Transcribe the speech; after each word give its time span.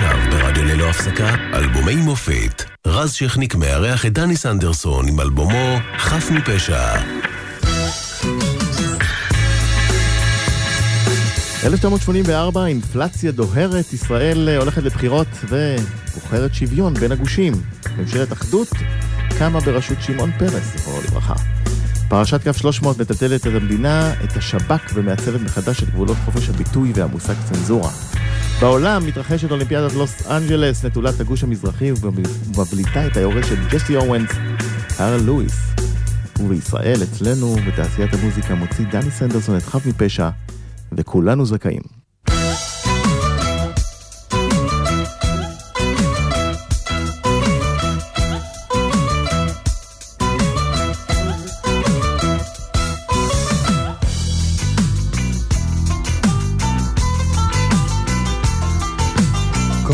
עכשיו 0.00 0.18
ברדיו 0.30 0.64
ללא 0.64 0.84
הפסקה, 0.90 1.34
אלבומי 1.54 1.96
מופת. 1.96 2.62
רז 2.86 3.12
שכניק 3.12 3.54
מארח 3.54 4.06
את 4.06 4.12
דני 4.12 4.36
סנדרסון 4.36 5.08
עם 5.08 5.20
אלבומו 5.20 5.76
חף 5.98 6.30
מפשע. 6.30 6.94
1984, 11.64 12.66
אינפלציה 12.66 13.32
דוהרת, 13.32 13.92
ישראל 13.92 14.48
הולכת 14.48 14.82
לבחירות 14.82 15.28
ובוחרת 15.48 16.54
שוויון 16.54 16.94
בין 16.94 17.12
הגושים. 17.12 17.52
ממשלת 17.96 18.32
אחדות 18.32 18.68
קמה 19.38 19.60
בראשות 19.60 19.98
שמעון 20.00 20.30
פרס, 20.38 20.76
זכרונו 20.76 21.02
לברכה. 21.02 21.34
פרשת 22.08 22.42
קו 22.42 22.54
300 22.54 22.98
מטלטלת 22.98 23.46
את 23.46 23.54
המדינה, 23.54 24.12
את 24.24 24.36
השב"כ 24.36 24.90
ומעצבת 24.94 25.40
מחדש 25.40 25.82
את 25.82 25.90
גבולות 25.90 26.16
חופש 26.24 26.48
הביטוי 26.48 26.92
והמושג 26.94 27.34
צנזורה. 27.44 27.90
בעולם 28.60 29.06
מתרחשת 29.06 29.50
אולימפיאדת 29.50 29.92
לוס 29.92 30.26
אנג'לס, 30.26 30.84
נטולת 30.84 31.20
הגוש 31.20 31.42
המזרחי 31.44 31.92
ומבליטה 31.92 33.06
את 33.06 33.16
היורש 33.16 33.48
של 33.48 33.68
ג'סי 33.70 33.96
אורנס, 33.96 34.30
הארל 34.98 35.20
לואיס. 35.20 35.56
ובישראל, 36.40 37.02
אצלנו, 37.02 37.56
בתעשיית 37.66 38.14
המוזיקה, 38.14 38.54
מוציא 38.54 38.84
דני 38.90 39.10
סנדרסון 39.10 39.56
את 39.56 39.62
חף 39.62 39.86
מפשע, 39.86 40.28
וכולנו 40.92 41.46
זכאים. 41.46 41.99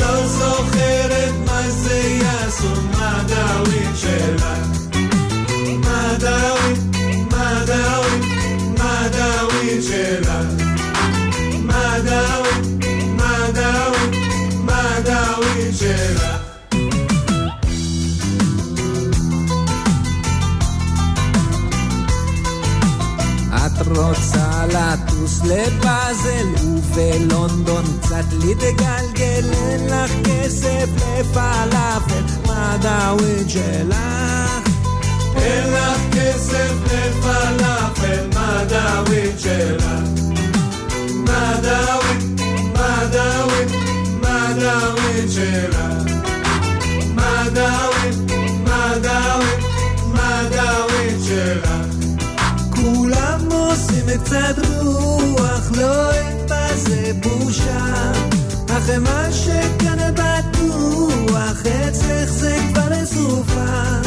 לא 0.00 0.26
זוכרת 0.26 1.34
מה 1.46 1.70
זה 1.70 1.94
יעשו, 1.94 2.74
מה 2.92 3.22
דאווין 3.28 3.94
לטוס 24.74 25.40
לבאזל 25.44 26.46
ובלונדון 26.64 27.84
קצת 28.02 28.24
להתגלגל 28.32 29.52
אין 29.52 29.86
לך 29.86 30.10
כסף 30.24 30.88
לפלאפל 30.96 32.24
מה 32.46 32.76
דאווין 32.80 33.48
שלך? 33.48 33.96
אין 35.36 35.72
לך 35.72 35.98
כסף 36.12 36.72
לפלאפל 36.84 38.26
מה 38.34 38.64
דאווין 38.68 39.38
שלך? 39.38 39.84
מה 41.14 41.54
דאווין? 41.62 42.36
מה 42.74 43.04
דאווין? 43.12 43.68
מה 44.22 44.52
דאווין 44.60 45.30
שלך? 45.30 45.78
מה 47.14 47.44
דאווין? 47.54 47.93
עושים 53.74 54.06
קצת 54.24 54.54
רוח, 54.82 55.70
לא 55.76 56.10
אין 56.12 56.36
בזה 56.44 57.12
בושה. 57.22 58.12
אך 58.68 58.90
מה 58.90 59.32
שכאן 59.32 60.14
בטוח, 60.14 61.66
אצלך 61.66 62.30
זה 62.30 62.56
כבר 62.72 62.88
לסופה. 62.90 64.03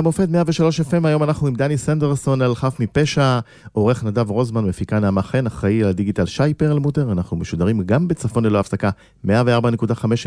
המופת 0.00 0.28
103 0.28 0.80
FM, 0.80 1.06
היום 1.06 1.22
אנחנו 1.22 1.46
עם 1.46 1.54
דני 1.54 1.78
סנדרסון 1.78 2.42
על 2.42 2.54
חף 2.54 2.80
מפשע, 2.80 3.38
עורך 3.72 4.04
נדב 4.04 4.30
רוזמן, 4.30 4.64
מפיקה 4.64 5.00
נעמה 5.00 5.22
חן, 5.22 5.46
אחראי 5.46 5.82
על 5.82 5.88
הדיגיטל 5.88 6.26
שי 6.26 6.54
פרלמוטר, 6.54 7.12
אנחנו 7.12 7.36
משודרים 7.36 7.82
גם 7.82 8.08
בצפון 8.08 8.44
ללא 8.44 8.60
הפסקה 8.60 8.90
104.5 9.26 9.30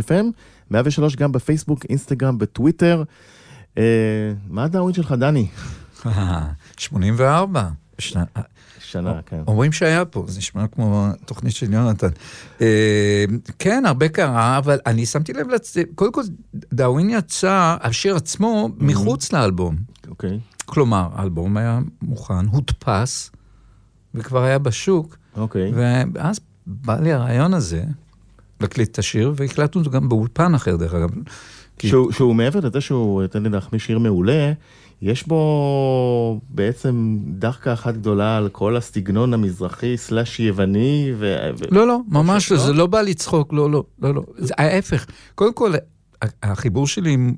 FM, 0.08 0.26
103 0.72 1.16
גם 1.16 1.32
בפייסבוק, 1.32 1.86
אינסטגרם, 1.90 2.38
בטוויטר. 2.38 3.04
אה, 3.78 3.84
מה 4.50 4.64
הדאווין 4.64 4.94
שלך, 4.94 5.12
דני? 5.12 5.48
84. 6.78 7.70
שנה, 8.00 8.24
כן. 9.26 9.42
אומרים 9.48 9.72
שהיה 9.72 10.06
פה, 10.06 10.26
זה 10.28 10.38
נשמע 10.38 10.68
כמו 10.68 11.08
תוכנית 11.26 11.56
של 11.56 11.74
יונתן. 11.74 12.08
אה, 12.62 13.26
כן, 13.60 13.84
הרבה 13.86 14.10
קרה, 14.10 14.58
אבל 14.58 14.80
אני 14.86 15.06
שמתי 15.06 15.34
לב, 15.34 15.48
קודם 15.96 16.12
כל, 16.12 16.22
דאווין 16.74 17.10
יצא, 17.10 17.78
השיר 17.82 18.16
עצמו, 18.16 18.70
מחוץ 18.78 19.34
לאלבום. 19.34 19.76
אוקיי. 20.08 20.40
כלומר, 20.66 21.08
האלבום 21.14 21.58
היה 21.58 21.80
מוכן, 22.02 22.46
הודפס, 22.46 23.32
וכבר 24.16 24.44
היה 24.44 24.60
בשוק. 24.60 25.18
אוקיי. 25.38 25.72
ואז 26.14 26.40
בא 26.68 27.00
לי 27.00 27.14
הרעיון 27.14 27.54
הזה, 27.54 27.84
להקליט 28.62 28.92
את 28.92 29.00
השיר, 29.00 29.34
והקלטנו 29.36 29.82
אותו 29.82 29.92
גם 29.92 30.10
באולפן 30.10 30.56
אחר, 30.56 30.76
דרך 30.76 30.94
אגב. 30.94 31.10
שהוא, 31.80 32.12
שהוא 32.12 32.36
מעבר 32.36 32.60
לזה 32.60 32.82
שהוא, 32.82 33.28
תן 33.28 33.44
לי 33.44 33.50
להחמיא 33.50 33.80
שיר 33.80 34.00
מעולה, 34.00 34.52
יש 35.04 35.28
בו 35.28 36.42
בעצם 36.50 37.18
דחקה 37.28 37.74
אחת 37.74 37.94
גדולה 37.94 38.38
על 38.38 38.50
כל 38.50 38.78
הסגנון 38.78 39.34
המזרחי 39.34 39.98
סלאש 39.98 40.40
יווני. 40.40 41.14
ו... 41.18 41.36
לא, 41.72 41.88
לא, 41.88 42.00
ממש 42.08 42.52
לא, 42.52 42.58
זה 42.58 42.74
לא 42.74 42.88
בא 42.88 43.02
לצחוק, 43.02 43.54
לא, 43.54 43.72
לא, 43.72 43.84
לא, 44.02 44.14
לא. 44.14 44.24
זה 44.38 44.54
ההפך. 44.58 45.06
קודם 45.36 45.54
כל, 45.54 45.74
החיבור 46.44 46.88
שלי 46.88 47.12
עם 47.12 47.36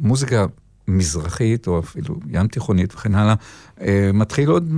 מוזיקה 0.00 0.46
מזרחית, 0.88 1.66
או 1.66 1.78
אפילו 1.78 2.16
ים 2.28 2.48
תיכונית 2.48 2.94
וכן 2.94 3.14
הלאה, 3.14 3.34
אה, 3.80 4.10
מתחיל 4.14 4.48
עוד 4.48 4.72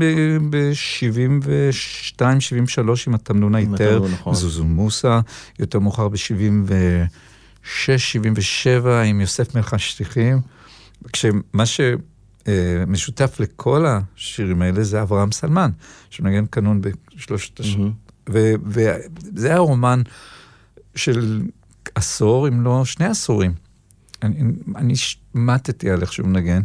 ב-72, 0.51 2.41
73 2.41 3.07
עם 3.07 3.15
התמנון 3.15 3.55
היתר, 3.55 4.03
נכון. 4.13 4.35
זוזו 4.35 4.65
מוסה, 4.65 5.21
יותר 5.59 5.79
מאוחר 5.79 6.09
ב-76, 6.09 7.99
77 7.99 9.03
עם 9.03 9.21
יוסף 9.21 9.55
מלך 9.55 9.75
השטיחים, 9.75 10.41
כשמה 11.13 11.67
שמשותף 12.49 13.41
לכל 13.41 13.87
השירים 13.87 14.63
האלה 14.63 14.85
זה 14.85 15.03
אברהם 15.03 15.33
סלמן, 15.33 15.71
שמנגן 16.11 16.47
קנון 16.47 16.81
בשלושת 17.17 17.61
השנים. 17.61 17.93
וזה 18.29 19.49
היה 19.49 19.59
רומן 19.59 20.03
של 20.95 21.43
עשור, 21.95 22.49
אם 22.49 22.61
לא 22.61 22.85
שני 22.85 23.07
עשורים. 23.07 23.53
אני, 24.23 24.41
אני 24.77 24.95
מתתי 25.35 25.91
על 25.91 26.01
איך 26.01 26.13
שהוא 26.13 26.29
מנגן. 26.29 26.63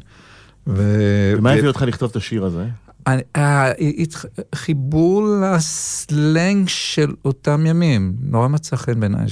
ו... 0.67 1.33
ומה 1.37 1.51
הביא 1.51 1.67
אותך 1.67 1.81
לכתוב 1.81 2.09
את 2.09 2.15
השיר 2.15 2.45
הזה? 2.45 2.67
חיבור 4.55 5.27
לסלנג 5.41 6.67
של 6.67 7.13
אותם 7.25 7.65
ימים, 7.65 8.15
נורא 8.19 8.47
מצא 8.47 8.75
חן 8.75 8.99
בעיניי. 8.99 9.25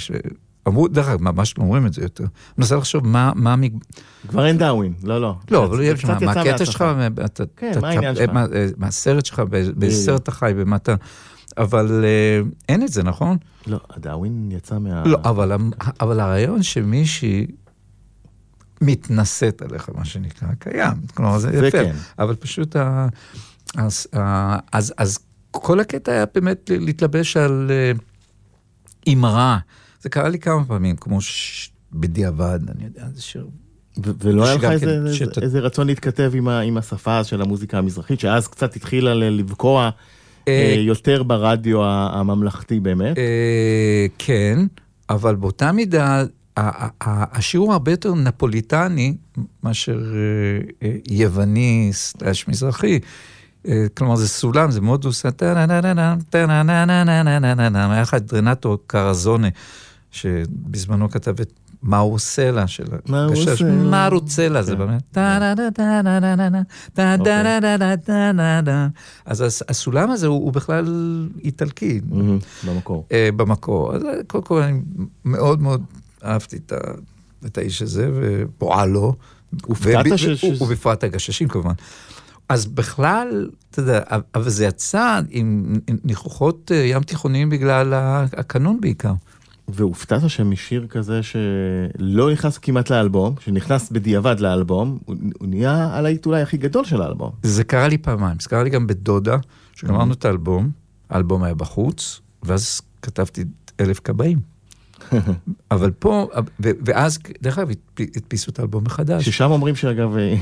אמרו, 0.68 0.88
דרך 0.88 1.08
אגב, 1.08 1.22
ממש 1.22 1.58
לא 1.58 1.64
אומרים 1.64 1.86
את 1.86 1.94
זה 1.94 2.02
יותר. 2.02 2.24
אני 2.24 2.32
מנסה 2.58 2.76
לחשוב 2.76 3.08
מה... 3.08 3.32
מה 3.36 3.56
מג... 3.56 3.74
כבר 4.28 4.46
אין 4.46 4.58
דאווין, 4.58 4.94
לא, 5.04 5.22
לא. 5.22 5.36
לא, 5.52 5.66
אבל 5.66 5.82
יש 5.82 6.06
מה, 6.06 6.18
מה 6.22 6.32
הקטע 6.32 6.66
שלך, 6.66 6.86
כן, 7.58 7.72
מה 7.82 7.90
העניין 7.90 8.16
שלך? 8.16 8.30
מה 8.78 8.88
הסרט 8.88 9.26
שלך, 9.26 9.40
באיזה 9.76 10.06
סרט 10.06 10.24
אתה 10.24 10.32
חי, 10.32 10.54
במה 10.58 10.76
אתה... 10.76 10.96
אבל 11.58 12.04
אה, 12.04 12.42
אין 12.70 12.84
את 12.84 12.92
זה, 12.92 13.04
נכון? 13.04 13.38
לא, 13.68 13.80
הדאווין 13.90 14.50
יצא 14.52 14.80
מה... 14.80 15.04
לא, 15.06 15.18
אבל 16.00 16.20
הרעיון 16.20 16.64
שמישהי 16.64 17.48
מתנשאת 18.82 19.62
עליך, 19.62 19.90
מה 19.96 20.06
שנקרא, 20.06 20.48
קיים. 20.60 20.94
כלומר, 21.14 21.38
זה, 21.38 21.60
זה 21.60 21.68
יפה. 21.68 21.84
כן. 21.84 21.96
אבל 22.20 22.36
פשוט, 22.36 22.76
ה, 22.76 23.08
אז, 23.78 24.08
אז, 24.72 24.94
אז 24.98 25.20
כל 25.52 25.80
הקטע 25.80 26.12
היה 26.12 26.26
באמת 26.36 26.72
להתלבש 26.74 27.38
על 27.38 27.72
אה, 27.72 27.92
אמרה. 29.14 29.58
זה 30.02 30.10
קרה 30.10 30.30
לי 30.30 30.40
כמה 30.40 30.66
פעמים, 30.66 30.96
כמו 30.96 31.22
ש... 31.22 31.72
בדיעבד, 31.94 32.60
אני 32.76 32.84
יודע, 32.84 33.06
זה 33.14 33.22
שיר... 33.22 33.48
ולא 33.98 34.46
היה 34.46 34.56
לך 34.56 34.62
כן 34.62 34.72
איזה, 34.72 35.16
שת... 35.16 35.38
איזה 35.38 35.60
רצון 35.60 35.88
להתכתב 35.88 36.32
עם, 36.36 36.48
ה, 36.48 36.60
עם 36.60 36.78
השפה 36.78 37.24
של 37.24 37.42
המוזיקה 37.42 37.78
המזרחית, 37.78 38.20
שאז 38.20 38.48
קצת 38.48 38.76
התחילה 38.76 39.14
לבקוע 39.14 39.90
אה, 40.48 40.54
אה, 40.54 40.80
יותר 40.80 41.24
ברדיו 41.24 41.84
הממלכתי 41.84 42.80
באמת? 42.80 43.18
כן, 44.18 44.60
אבל 45.10 45.36
באותה 45.36 45.72
מידה 45.72 46.24
השיעור 47.02 47.74
הרבה 47.74 47.92
יותר 47.92 48.16
נפוליטני 48.16 49.16
מאשר 49.64 50.00
אה, 50.14 50.88
אה, 50.88 50.96
יווני 51.10 51.90
סלאש 51.94 52.48
מזרחי. 52.48 53.00
אה, 53.68 53.86
כלומר 53.98 54.16
זה 54.16 54.28
סולם, 54.28 54.72
זה 54.72 54.82
מודוס, 54.82 55.26
היה 55.42 55.66
לך 58.02 58.14
את 58.14 58.34
רנטו 58.34 58.78
קרזונה, 58.88 59.48
שבזמנו 60.12 61.10
כתב 61.10 61.40
את 61.42 61.52
מה 61.84 61.98
הוא 61.98 62.14
עושה 62.14 62.52
לה, 62.52 62.68
של 62.68 62.84
הגשש, 63.10 63.62
מה 63.62 64.08
רוצה 64.08 64.50
לה, 64.50 64.64
זה 64.64 64.76
באמת, 64.76 65.18
אז 69.26 69.64
הסולם 69.70 70.12
הזה 70.12 70.28
הוא 70.28 70.54
בכלל 70.54 71.28
איטלקי. 71.44 72.02
במקור. 72.68 73.08
במקור. 73.36 73.96
אז 73.96 74.04
קודם 74.28 74.44
כל 74.44 74.62
אני 74.62 74.80
מאוד 75.26 75.62
מאוד 75.62 75.84
אהבתי 76.26 76.58
את, 77.46 77.58
האיש 77.58 77.82
הזה, 77.82 78.12
ופועלו, 78.16 79.14
ובפרט 80.62 81.04
הגששים 81.04 81.48
כמובן. 81.48 81.74
אז 82.50 82.66
בכלל, 82.66 83.50
אתה 83.72 83.80
יודע, 83.80 84.02
אבל 84.36 84.50
זה 84.50 84.66
יצא 84.66 85.22
עם 85.30 85.76
ניחוחות 86.04 86.72
ים 86.86 87.04
תיכוניים 87.04 87.50
בגלל 87.50 87.94
הקנון 88.38 88.82
בעיקר. 88.82 89.14
והופתעת 89.68 90.30
שמשיר 90.30 90.88
כזה 90.90 91.20
שלא 91.24 92.32
נכנס 92.32 92.58
כמעט 92.58 92.90
לאלבום, 92.90 93.36
שנכנס 93.40 93.92
בדיעבד 93.92 94.40
לאלבום, 94.40 94.98
הוא, 95.06 95.16
הוא 95.40 95.48
נהיה 95.48 95.90
הלהיט 95.94 96.26
אולי 96.26 96.42
הכי 96.42 96.58
גדול 96.58 96.86
של 96.86 97.02
האלבום. 97.02 97.32
זה 97.44 97.64
קרה 97.64 97.88
לי 97.88 97.98
פעמיים, 97.98 98.38
זה 98.40 98.50
קרה 98.50 98.64
לי 98.64 98.70
גם 98.70 98.88
בדודה, 98.88 99.38
שגמרנו 99.76 100.14
את 100.14 100.26
האלבום, 100.26 100.70
האלבום 101.10 101.44
היה 101.44 101.54
בחוץ, 101.54 102.22
ואז 102.44 102.82
כתבתי 103.02 103.44
אלף 103.80 104.00
כבאים. 104.00 104.52
אבל 105.72 105.92
פה, 105.92 106.30
ואז, 106.60 107.20
דרך 107.42 107.58
אגב, 107.58 107.70
הדפיסו 108.00 108.52
את 108.52 108.60
האלבום 108.60 108.84
מחדש. 108.84 109.26
ששם 109.26 109.52
אומרים 109.52 109.76
שאגב, 109.76 110.18
אה, 110.18 110.36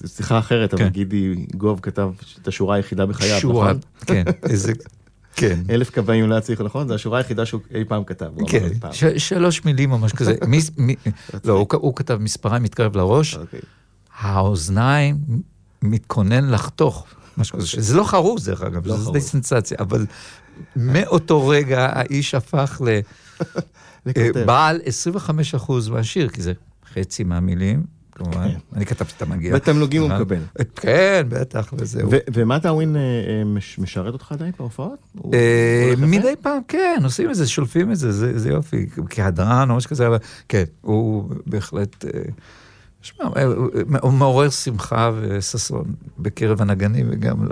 זו 0.00 0.08
שיחה 0.16 0.38
אחרת, 0.38 0.74
אבל 0.74 0.82
כן. 0.82 0.88
גידי 0.88 1.46
גוב 1.56 1.80
כתב 1.82 2.10
את 2.42 2.48
השורה 2.48 2.76
היחידה 2.76 3.06
בחייו, 3.06 3.40
שורה, 3.40 3.66
נכון? 3.66 3.80
כן, 4.06 4.24
איזה... 4.50 4.72
כן. 5.36 5.60
אלף 5.70 5.90
קבעים 5.90 6.28
לא 6.28 6.34
היה 6.34 6.40
צריך, 6.40 6.60
נכון? 6.60 6.88
זו 6.88 6.94
השורה 6.94 7.18
היחידה 7.18 7.46
שהוא 7.46 7.60
אי 7.74 7.84
פעם 7.84 8.04
כתב. 8.04 8.30
כן, 8.48 8.68
שלוש 9.18 9.64
מילים 9.64 9.90
משהו 9.90 10.18
כזה. 10.18 10.34
לא, 11.44 11.66
הוא 11.72 11.96
כתב 11.96 12.18
מספריים 12.20 12.62
מתקרב 12.62 12.96
לראש, 12.96 13.36
אוקיי. 13.36 13.60
האוזניים 14.18 15.16
מתכונן 15.82 16.50
לחתוך. 16.50 17.06
משהו 17.38 17.58
כזה, 17.58 17.82
זה 17.82 17.96
לא 17.96 18.04
חרוז 18.04 18.44
דרך 18.44 18.62
אגב, 18.62 18.86
לא 18.86 18.96
זה 18.96 19.10
די 19.10 19.20
סנסציה, 19.20 19.76
אבל 19.80 20.06
מאותו 20.76 21.48
רגע 21.48 21.88
האיש 21.92 22.34
הפך 22.34 22.80
ל... 22.84 22.88
אה, 24.16 24.28
בעל 24.46 24.80
25% 25.58 25.72
מהשיר, 25.90 26.28
כי 26.28 26.42
זה 26.42 26.52
חצי 26.94 27.24
מהמילים, 27.24 27.84
כמובן, 28.16 28.48
כן. 28.48 28.58
אני 28.76 28.86
כתבתי 28.86 29.12
את 29.16 29.22
המגיע. 29.22 29.56
ותמלוגים 29.56 30.02
הוא 30.02 30.10
מקבל. 30.10 30.42
כן, 30.76 31.26
בטח, 31.28 31.74
וזהו. 31.78 32.10
ומה 32.32 32.58
דאווין 32.58 32.96
אה, 32.96 33.00
אה, 33.00 33.42
משרת 33.78 34.12
אותך 34.12 34.32
עדיין 34.32 34.52
בהופעות? 34.58 34.98
מדי 35.98 36.34
פעם, 36.40 36.58
כן, 36.68 37.00
עושים 37.04 37.30
את 37.30 37.34
זה, 37.34 37.48
שולפים 37.48 37.92
את 37.92 37.96
זה, 37.96 38.38
זה 38.38 38.50
יופי, 38.50 38.86
כהדרן 39.10 39.70
או 39.70 39.76
משהו 39.76 39.90
כזה, 39.90 40.06
אבל 40.06 40.18
כן, 40.48 40.64
הוא 40.80 41.30
בהחלט... 41.46 42.04
שמע, 43.02 43.24
הוא 44.02 44.12
מעורר 44.12 44.50
שמחה 44.50 45.10
וששון 45.20 45.94
בקרב 46.18 46.62
הנגנים 46.62 47.06
וגם 47.10 47.48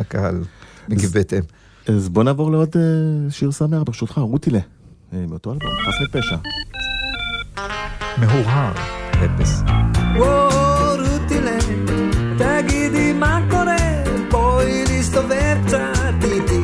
לקהל 0.00 0.44
מגבעתיהם. 0.88 1.44
אז 1.86 2.08
בוא 2.08 2.24
נעבור 2.24 2.50
לעוד 2.50 2.76
שיר 3.30 3.52
סמר, 3.52 3.84
ברשותך, 3.84 4.18
רוטילה. 4.18 4.60
מאותו 5.12 5.52
אלבום, 5.52 5.70
חס 5.86 5.94
מפשע. 6.00 6.36
מהורהר, 8.18 8.72
אפס. 9.24 9.62
רוטילה, 10.16 11.58
תגידי 12.38 13.12
מה 13.12 13.40
קורה, 13.50 13.76
בואי 14.30 14.84
נסתובב 14.90 15.56
קצת 15.66 16.14
איתי. 16.24 16.60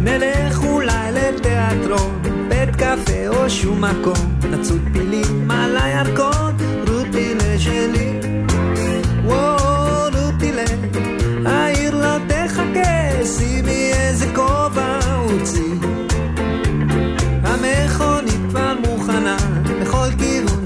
נלך 0.00 0.64
אולי 0.64 1.12
לתיאטרון, 1.12 2.22
בית 2.48 2.76
קפה 2.76 3.28
או 3.28 3.50
שום 3.50 3.84
מקום, 3.84 4.38
נצוד 4.50 4.82
פילים 4.92 5.50
על 5.50 5.76
הירקון, 5.76 6.56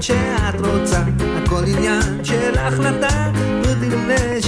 שאת 0.01 0.65
רוצה. 0.65 1.03
הכל 1.43 1.63
עניין 1.67 2.23
של 2.23 2.57
החלטה 2.57 3.31
ותלווה 3.63 4.38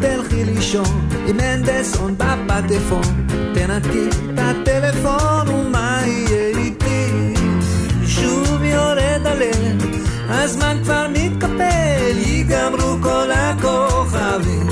תלכי 0.00 0.44
לישון, 0.44 1.08
עם 1.26 1.36
מנדסון 1.36 2.14
בפטפון, 2.18 3.26
תנתקי 3.54 4.08
את 4.08 4.38
הטלפון 4.38 5.48
ומה 5.48 6.02
יהיה 6.06 6.48
איתי? 6.58 7.34
שוב 8.06 8.62
יורד 8.62 9.26
הלב, 9.26 9.84
הזמן 10.28 10.76
כבר 10.84 11.06
מתקפל, 11.12 12.16
ייגמרו 12.16 12.96
כל 13.02 13.30
הכוכבים. 13.30 14.68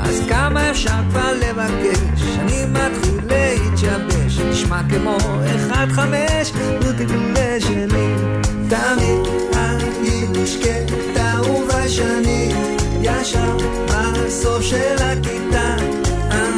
אז 0.00 0.20
כמה 0.28 0.70
אפשר 0.70 1.00
כבר 1.10 1.32
לבקש, 1.32 2.22
אני 2.38 2.64
מתחיל 2.66 3.20
להתייבש, 3.28 4.38
נשמע 4.38 4.80
כמו 4.88 5.16
אחד 5.56 5.86
חמש, 5.90 6.52
תתלבש 6.80 7.62
שלי, 7.62 8.14
תמיד 8.68 9.20
היית 9.54 10.46
שקטה 10.46 11.50
ובשנים, 11.50 12.79
ישר 13.02 13.56
בסוף 13.88 14.62
של 14.62 14.96
הכיתה, 15.00 15.76
אה, 16.30 16.48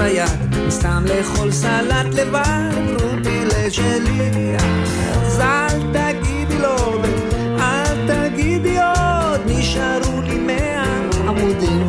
ביד, 0.00 0.70
סתם 0.70 1.04
לאכול 1.06 1.52
סלט 1.52 2.14
לבד, 2.14 3.02
רותי 3.02 3.44
לשלי. 3.44 4.56
אז 5.12 5.40
אל 5.40 5.80
תגידי 5.92 6.58
לו, 6.58 7.02
אל 7.58 8.06
תגידי 8.08 8.78
עוד, 8.78 9.40
נשארו 9.46 10.20
לי 10.22 10.38
מאה 10.38 11.00
עמודים. 11.28 11.88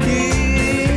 כי 0.00 0.32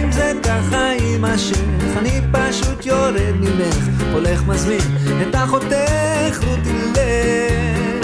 אם 0.04 0.12
זה 0.12 0.34
ככה 0.44 0.78
יימשך, 0.78 1.60
אני 1.98 2.22
פשוט 2.32 2.86
יורד 2.86 3.36
ממך, 3.40 3.90
הולך 4.14 4.44
מזמין 4.48 4.80
את 5.22 5.36
אחותך, 5.36 6.44
רותי 6.44 6.74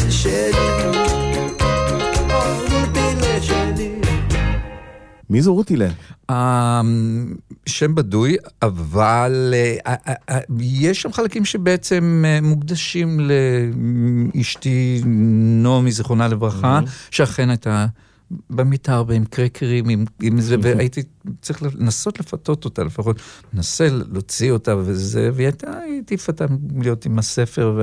לשלי. 0.08 0.80
מי 5.30 5.42
זו 5.42 5.54
רותילה? 5.54 5.88
שם 7.78 7.96
בדוי, 7.96 8.38
אבל 8.62 9.54
אה, 9.54 9.76
אה, 9.88 10.14
אה, 10.30 10.40
יש 10.60 11.02
שם 11.02 11.14
חלקים 11.14 11.46
שבעצם 11.46 12.26
מוקדשים 12.42 13.20
לאשתי 14.36 15.02
נעמי, 15.06 15.92
זיכרונה 15.92 16.28
לברכה, 16.28 16.80
שאכן 17.12 17.50
הייתה 17.50 17.86
במיטה 18.50 18.94
הרבה 18.94 19.14
עם 19.14 19.26
קרקרים, 19.26 19.90
עם, 19.90 20.06
עם 20.22 20.42
זה, 20.42 20.56
והייתי 20.62 21.02
צריך 21.42 21.64
לנסות 21.64 22.20
לפתות 22.20 22.66
אותה 22.66 22.84
לפחות, 22.84 23.22
לנסה 23.54 23.88
להוציא 24.12 24.52
אותה 24.52 24.78
וזה, 24.78 25.30
והיא 25.34 25.48
הייתה, 25.48 25.78
הייתי 25.78 26.18
פתה 26.18 26.46
להיות 26.82 27.06
עם 27.06 27.20
הספר 27.20 27.80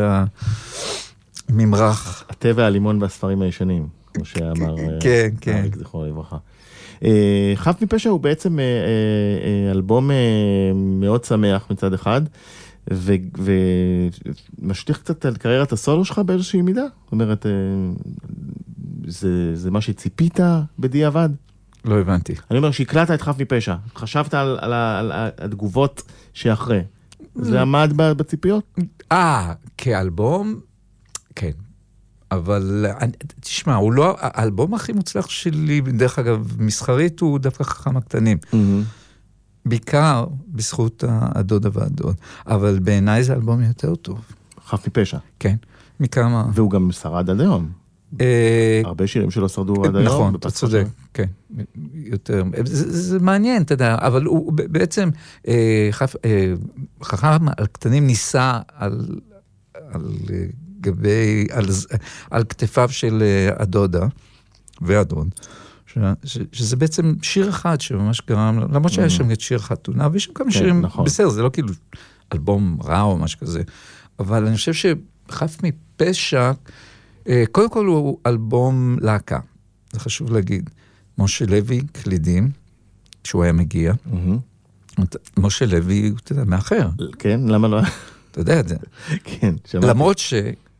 והממרח. 1.51 2.25
התה 2.29 2.49
והלימון 2.55 3.03
והספרים 3.03 3.43
הישנים, 3.43 3.89
כמו 4.15 4.25
שאמר 4.25 5.01
כן, 5.01 5.29
כן. 5.41 5.69
זיכרונו 5.79 6.07
לברכה. 6.07 6.37
אה, 7.05 7.53
חף 7.55 7.83
מפשע 7.83 8.11
הוא 8.11 8.21
בעצם 8.21 8.59
אה, 8.59 8.65
אה, 8.65 9.71
אלבום 9.71 10.11
מאוד 10.75 11.25
שמח 11.25 11.67
מצד 11.71 11.93
אחד, 11.93 12.23
ומשליך 14.59 14.99
קצת 14.99 15.25
על 15.25 15.37
קריירת 15.37 15.73
הסולו 15.73 16.05
שלך 16.05 16.19
באיזושהי 16.19 16.63
מידה? 16.63 16.85
זאת 17.05 17.13
אומרת, 17.13 17.47
זה, 19.07 19.57
זה 19.57 19.71
מה 19.71 19.81
שציפית 19.81 20.41
בדיעבד? 20.79 21.29
לא 21.85 21.99
הבנתי. 22.01 22.35
אני 22.51 22.59
אומר 22.59 22.71
שהקלטת 22.71 23.15
את 23.15 23.23
חף 23.23 23.35
מפשע, 23.39 23.75
חשבת 23.97 24.35
על, 24.35 24.59
על, 24.61 24.73
על, 24.73 25.13
על 25.13 25.31
התגובות 25.39 26.03
שאחרי. 26.33 26.81
זה 27.35 27.61
עמד 27.61 27.93
בציפיות? 27.97 28.79
אה, 29.13 29.53
כאלבום? 29.79 30.61
כן. 31.35 31.51
אבל 32.31 32.87
תשמע, 33.41 33.75
הוא 33.75 33.93
לא, 33.93 34.17
האלבום 34.19 34.75
הכי 34.75 34.93
מוצלח 34.93 35.29
שלי, 35.29 35.81
דרך 35.81 36.19
אגב, 36.19 36.57
מסחרית, 36.59 37.21
הוא 37.21 37.39
דווקא 37.39 37.65
חכם 37.65 37.97
הקטנים. 37.97 38.39
Mm-hmm. 38.45 38.57
בעיקר 39.67 40.27
בזכות 40.49 41.05
הדודה 41.09 41.69
והדוד. 41.73 42.17
אבל 42.47 42.79
בעיניי 42.79 43.25
זה 43.25 43.35
אלבום 43.35 43.63
יותר 43.63 43.95
טוב. 43.95 44.21
חף 44.67 44.87
מפשע. 44.89 45.19
כן, 45.39 45.57
מכמה... 46.01 46.47
והוא 46.55 46.71
גם 46.71 46.93
שרד 46.93 47.31
עד 47.31 47.41
היום. 47.41 47.69
אה, 48.21 48.81
הרבה 48.85 49.07
שירים 49.07 49.31
שלו 49.31 49.49
שרדו 49.49 49.85
עד 49.85 49.97
היום. 49.97 50.07
נכון, 50.07 50.35
אתה 50.35 50.51
צודק, 50.51 50.87
כן, 51.15 51.27
יותר. 51.95 52.45
זה 52.65 53.19
מעניין, 53.19 53.63
אתה 53.63 53.75
יודע, 53.75 53.97
אבל 53.99 54.25
הוא 54.25 54.53
בעצם, 54.53 55.09
אה, 55.49 55.89
חכם 57.03 57.49
הקטנים 57.49 58.07
ניסה 58.07 58.59
על... 58.75 59.21
גבי, 60.81 61.47
על, 61.51 61.65
על 62.31 62.45
כתפיו 62.45 62.89
של 62.89 63.23
אה, 63.23 63.63
הדודה 63.63 64.07
והדוד, 64.81 65.29
ש, 65.87 65.99
ש, 66.25 66.39
שזה 66.53 66.77
בעצם 66.77 67.15
שיר 67.23 67.49
אחד 67.49 67.81
שממש 67.81 68.23
גרם, 68.27 68.59
למרות 68.73 68.93
שהיה. 68.93 69.11
שם 69.11 69.31
את 69.31 69.41
שיר 69.41 69.59
חתונה, 69.59 70.09
ויש 70.13 70.25
שם 70.25 70.33
כמה 70.33 70.47
כן, 70.47 70.51
שירים, 70.59 70.81
נכון. 70.81 71.05
בסדר, 71.05 71.29
זה 71.29 71.43
לא 71.43 71.51
כאילו 71.53 71.69
אלבום 72.33 72.79
רע 72.85 73.03
או 73.03 73.19
משהו 73.19 73.41
כזה, 73.41 73.63
אבל 74.19 74.47
אני 74.47 74.57
חושב 74.57 74.73
שחף 74.73 75.57
מפשע, 75.63 76.53
אה, 77.29 77.45
קודם 77.53 77.71
כל 77.71 77.87
הוא 77.87 78.19
אלבום 78.27 78.97
להקה, 79.01 79.39
זה 79.93 80.01
חשוב 80.01 80.33
להגיד. 80.33 80.71
משה 81.19 81.47
לוי, 81.47 81.81
קלידים, 81.93 82.51
כשהוא 83.25 83.43
היה 83.43 83.53
מגיע. 83.53 83.93
Mm-hmm. 83.93 85.01
משה 85.37 85.67
לוי, 85.67 86.13
אתה 86.23 86.33
יודע, 86.33 86.45
מאחר. 86.45 86.89
כן, 87.19 87.41
למה 87.47 87.69
לא? 87.69 87.81
אתה 88.31 88.41
יודע 88.41 88.61
את 88.61 88.69
זה. 88.69 88.77
כן, 89.25 89.55
שמעתי. 89.65 89.87
למרות 89.87 90.19
ש... 90.19 90.35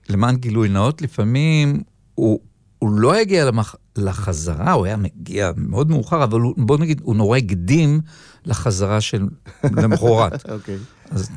למען 0.09 0.37
גילוי 0.37 0.69
נאות, 0.69 1.03
לפעמים 1.03 1.83
הוא, 2.15 2.41
הוא 2.79 2.91
לא 2.91 3.15
הגיע 3.15 3.45
למח... 3.45 3.75
לחזרה, 3.97 4.73
הוא 4.73 4.87
היה 4.87 4.97
מגיע 4.97 5.53
מאוד 5.57 5.91
מאוחר, 5.91 6.25
אבל 6.25 6.41
הוא, 6.41 6.55
בוא 6.57 6.79
נגיד, 6.79 7.01
הוא 7.05 7.17
נורא 7.17 7.39
הקדים 7.39 8.01
לחזרה 8.45 9.01
של 9.01 9.29
למחרת. 9.65 10.51
אוקיי. 10.51 10.77
אז 11.11 11.31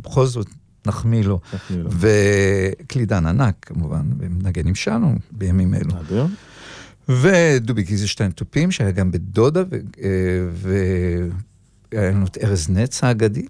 בכל 0.00 0.26
זאת, 0.26 0.46
נחמיא 0.86 1.24
לו. 1.24 1.40
נחמיא 1.54 1.78
לו. 1.78 1.90
וקלידן 1.92 3.26
ענק, 3.26 3.54
כמובן, 3.66 4.06
ומנגנים 4.18 4.74
שלנו 4.74 5.14
בימים 5.30 5.74
אלו. 5.74 5.94
ודובי 7.08 7.82
גיזשטיין 7.82 8.30
תופים, 8.30 8.70
שהיה 8.70 8.90
גם 8.90 9.10
בדודה, 9.10 9.62
והיה 10.52 12.10
לנו 12.10 12.26
את 12.26 12.38
ארז 12.42 12.70
נץ 12.70 13.04
האגדי, 13.04 13.46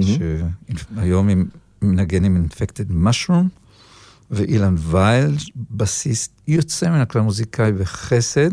שהיום 0.00 1.28
עם 1.28 1.46
מנגן 1.82 2.24
עם 2.24 2.36
אינפקטד 2.36 2.92
משרום, 2.92 3.48
ואילן 4.30 4.74
וייל, 4.78 5.36
בסיסט 5.70 6.32
יוצא 6.48 6.90
מן 6.90 7.00
הכלל 7.00 7.22
מוזיקאי 7.22 7.72
וחסד, 7.76 8.50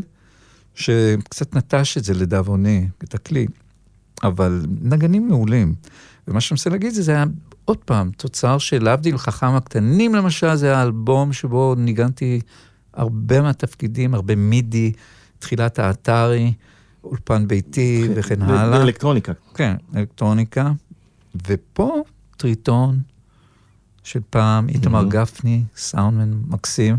שקצת 0.76 1.56
נטש 1.56 1.98
את 1.98 2.04
זה 2.04 2.14
לדאבוני, 2.14 2.88
את 3.04 3.14
הכלי, 3.14 3.48
אבל 4.24 4.66
נגנים 4.82 5.28
מעולים. 5.28 5.76
ומה 6.28 6.42
שאני 6.42 6.56
מנסה 6.56 6.70
להגיד 6.70 6.94
זה, 6.94 7.02
זה 7.02 7.12
היה 7.12 7.26
עוד 7.66 7.78
פעם 7.78 8.12
תוצר 8.18 8.58
של 8.58 8.84
להבדיל 8.84 9.18
חכם 9.18 9.56
הקטנים 9.56 10.16
למשל, 10.16 10.56
זה 10.56 10.78
האלבום 10.78 11.34
שבו 11.34 11.76
ניגנתי 11.78 12.40
הרבה 12.94 13.42
מהתפקידים, 13.42 14.14
הרבה 14.14 14.36
מידי, 14.36 14.92
תחילת 15.40 15.80
האתרי, 15.80 16.54
אולפן 17.04 17.48
ביתי 17.48 18.08
וכן 18.16 18.42
הלאה. 18.42 18.82
אלקטרוניקה. 18.82 19.34
כן, 19.54 19.76
אלקטרוניקה. 19.96 20.72
ופה 21.48 22.04
טריטון, 22.38 23.00
של 24.04 24.20
פעם, 24.30 24.70
איתמר 24.70 25.02
mm-hmm. 25.02 25.10
גפני, 25.10 25.64
סאונדמן 25.76 26.32
מקסים, 26.48 26.98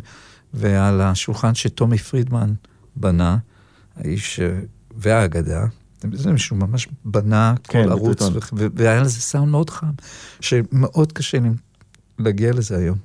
ועל 0.55 1.01
השולחן 1.01 1.55
שטומי 1.55 1.99
פרידמן 1.99 2.53
בנה, 2.97 3.37
האיש 3.97 4.41
והאגדה, 4.97 5.67
זה 6.13 6.33
מישהו 6.33 6.57
ממש 6.57 6.89
בנה 7.05 7.55
כן, 7.65 7.85
כל 7.85 7.91
ערוץ, 7.91 8.23
והיה 8.53 9.01
לזה 9.01 9.21
סאונד 9.21 9.49
מאוד 9.51 9.71
חם, 9.71 9.91
שמאוד 10.41 11.13
קשה 11.13 11.39
להגיע 12.19 12.53
לזה 12.53 12.77
היום. 12.77 12.99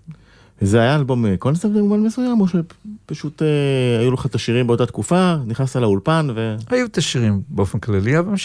זה 0.62 0.82
היה 0.82 0.96
אלבום 0.96 1.36
קונספט 1.36 1.66
במובן 1.66 2.00
מסוים, 2.00 2.42
או 2.42 2.46
שפשוט 2.48 3.42
אה, 3.42 4.00
היו 4.00 4.12
לך 4.12 4.26
את 4.26 4.36
השירים 4.36 4.68
באותה 4.68 4.86
תקופה, 4.86 5.36
נכנסת 5.46 5.76
לאולפן 5.76 6.28
ו... 6.36 6.56
היו 6.70 6.86
את 6.86 6.98
השירים 6.98 7.42
באופן 7.50 7.80
כללי, 7.80 8.20
אבל. 8.20 8.36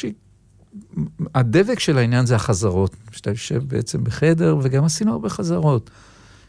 הדבק 1.35 1.79
של 1.79 1.99
העניין 1.99 2.27
זה 2.27 2.37
החזרות, 2.37 2.97
שאתה 3.13 3.31
יושב 3.31 3.63
בעצם 3.69 4.05
בחדר, 4.05 4.57
וגם 4.63 4.85
עשינו 4.85 5.13
הרבה 5.13 5.29
חזרות. 5.29 5.91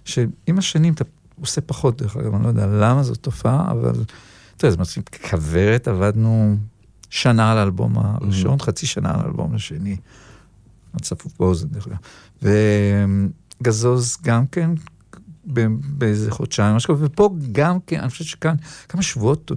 שעם 0.05 0.57
השנים 0.57 0.93
אתה 0.93 1.03
עושה 1.39 1.61
פחות, 1.61 2.01
דרך 2.01 2.17
אגב, 2.17 2.35
אני 2.35 2.43
לא 2.43 2.47
יודע 2.47 2.65
למה 2.65 3.03
זאת 3.03 3.17
תופעה, 3.17 3.71
אבל 3.71 3.91
אתה 4.57 4.65
יודע, 4.65 4.75
זה 4.75 4.81
מצחיק, 4.81 5.29
כוורת 5.29 5.87
עבדנו 5.87 6.57
שנה 7.09 7.51
על 7.51 7.57
האלבום 7.57 7.93
הראשון, 7.97 8.59
mm-hmm. 8.59 8.63
חצי 8.63 8.85
שנה 8.85 9.13
על 9.13 9.19
האלבום 9.19 9.55
השני. 9.55 9.95
הצפוף 10.93 11.33
באוזן, 11.39 11.67
דרך 11.67 11.87
אגב. 11.87 11.97
וגזוז 13.61 14.17
גם 14.23 14.47
כן, 14.47 14.69
באיזה 15.97 16.31
חודשיים, 16.31 16.75
משהו, 16.75 16.99
ופה 16.99 17.35
גם 17.51 17.77
כן, 17.87 17.99
אני 17.99 18.09
חושב 18.09 18.23
שכאן, 18.23 18.55
כמה 18.89 19.01
שבועות, 19.01 19.51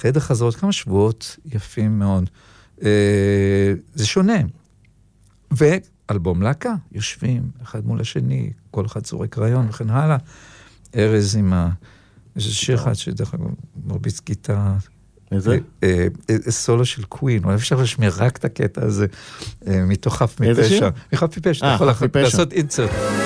חדר 0.00 0.20
חזרות, 0.20 0.56
כמה 0.56 0.72
שבועות 0.72 1.36
יפים 1.44 1.98
מאוד. 1.98 2.30
אה, 2.84 3.72
זה 3.94 4.06
שונה. 4.06 4.38
ואלבום 5.50 6.42
להקה, 6.42 6.74
יושבים 6.92 7.42
אחד 7.62 7.86
מול 7.86 8.00
השני, 8.00 8.50
כל 8.70 8.86
אחד 8.86 9.00
צורק 9.00 9.38
רעיון 9.38 9.68
וכן 9.68 9.90
הלאה. 9.90 10.16
ארז 10.96 11.36
עם 11.36 11.52
ה... 11.52 11.70
יש 12.36 12.64
שיר 12.64 12.76
אחד 12.76 12.94
שדרך 12.94 13.34
אגב 13.34 13.46
מרביץ 13.86 14.20
גיטה. 14.20 14.76
איזה? 15.32 15.58
אה, 15.82 16.06
אה, 16.30 16.36
סולו 16.50 16.84
של 16.84 17.04
קווין, 17.04 17.44
אולי 17.44 17.54
אפשר 17.54 17.76
להשמיע 17.76 18.10
רק 18.16 18.36
את 18.36 18.44
הקטע 18.44 18.84
הזה 18.84 19.06
מתוך 19.66 20.16
חף 20.16 20.40
מפשע. 20.40 20.48
איזה 20.50 20.68
שיר? 20.68 20.90
מחף 21.12 21.38
מפשע, 21.38 21.74
אתה 21.76 21.84
יכול 21.84 22.10
לעשות 22.14 22.52
אינסרט. 22.52 23.21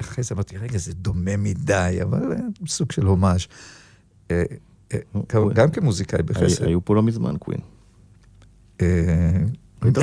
אחרי 0.00 0.24
זה 0.24 0.34
אמרתי, 0.34 0.56
רגע, 0.56 0.78
זה 0.78 0.92
דומה 0.94 1.36
מדי, 1.36 1.98
אבל 2.02 2.20
סוג 2.66 2.92
של 2.92 3.06
הומאז'. 3.06 3.46
אה, 4.30 4.42
אה, 4.92 4.98
גם 5.54 5.70
כמוזיקאי 5.70 6.22
בחסד. 6.22 6.64
היו 6.64 6.84
פה 6.84 6.94
לא 6.94 7.02
מזמן 7.02 7.34
קווין. 7.38 7.60
אה, 8.80 8.86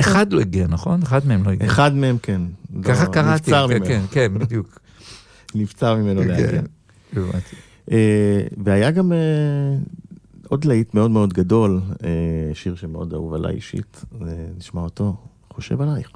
אחד 0.00 0.32
לא 0.32 0.40
הגיע, 0.40 0.66
נכון? 0.66 1.02
אחד 1.02 1.26
מהם 1.26 1.44
לא 1.44 1.50
הגיע. 1.50 1.66
אחד 1.66 1.94
מהם 1.94 2.18
כן. 2.22 2.42
ככה 2.82 3.04
לא, 3.04 3.12
קראתי, 3.12 3.50
כן, 3.50 3.84
כן, 3.86 4.02
כן, 4.10 4.38
בדיוק. 4.38 4.78
נבצר 5.54 5.96
ממנו 5.96 6.22
כן, 6.22 6.28
להגיע. 6.28 6.62
והיה 8.64 8.90
גם 8.90 9.12
עוד 10.48 10.64
להיט 10.64 10.94
מאוד 10.94 11.10
מאוד 11.10 11.32
גדול, 11.32 11.80
שיר 12.54 12.74
שמאוד 12.74 13.12
אהוב 13.12 13.34
עליי 13.34 13.54
אישית, 13.54 14.04
נשמע 14.58 14.80
אותו, 14.80 15.16
חושב 15.52 15.80
עלייך. 15.80 16.10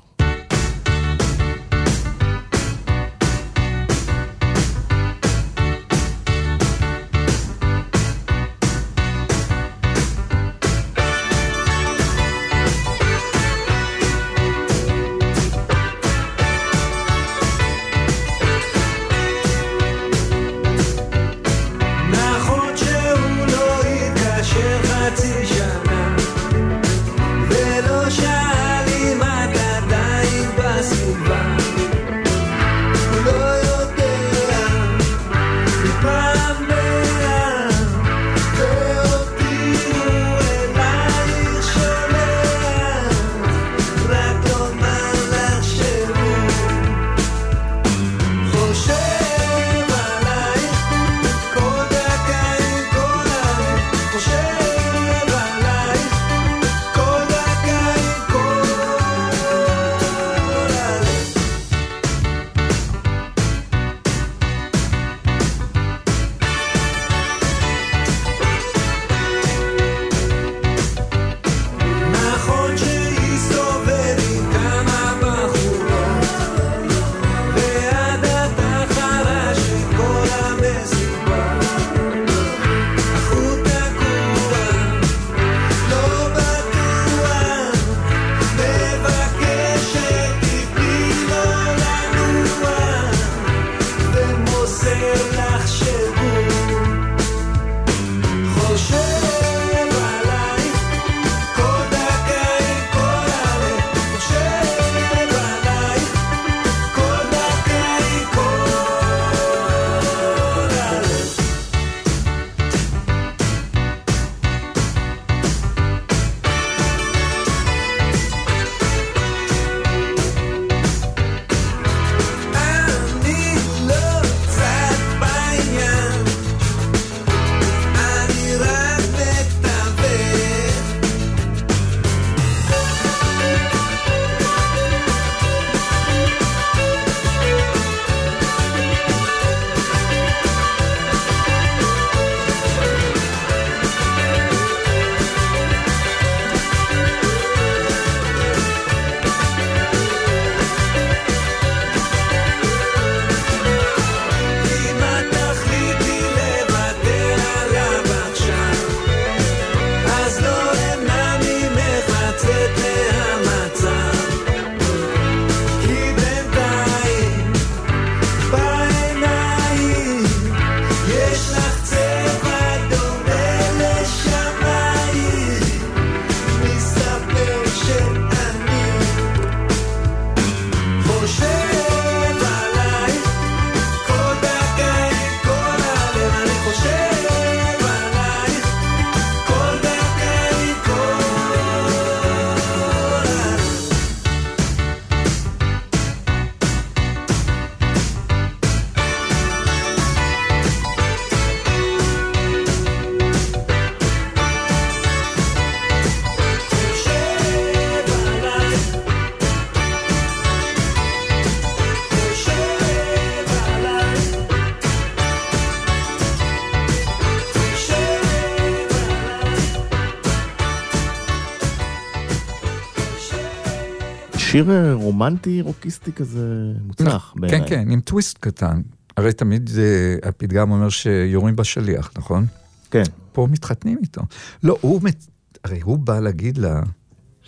שיר 224.51 224.71
אה, 224.71 224.95
רומנטי, 224.95 225.61
רוקיסטי 225.61 226.13
כזה, 226.13 226.73
מוצלח 226.83 227.35
בעיניי. 227.37 227.61
כן, 227.61 227.67
כן, 227.69 227.91
עם 227.91 228.01
טוויסט 228.01 228.39
קטן. 228.39 228.81
הרי 229.17 229.33
תמיד 229.33 229.69
uh, 229.69 230.29
הפתגם 230.29 230.71
אומר 230.71 230.89
שיורים 230.89 231.57
בשליח, 231.57 232.11
נכון? 232.19 232.47
כן. 232.91 233.03
פה 233.33 233.49
מתחתנים 233.51 233.99
איתו. 234.03 234.23
לא, 234.63 234.77
הוא, 234.81 235.03
מת... 235.03 235.27
הרי 235.65 235.81
הוא 235.81 235.99
בא 235.99 236.21
להגיד 236.21 236.59
לה, 236.59 236.83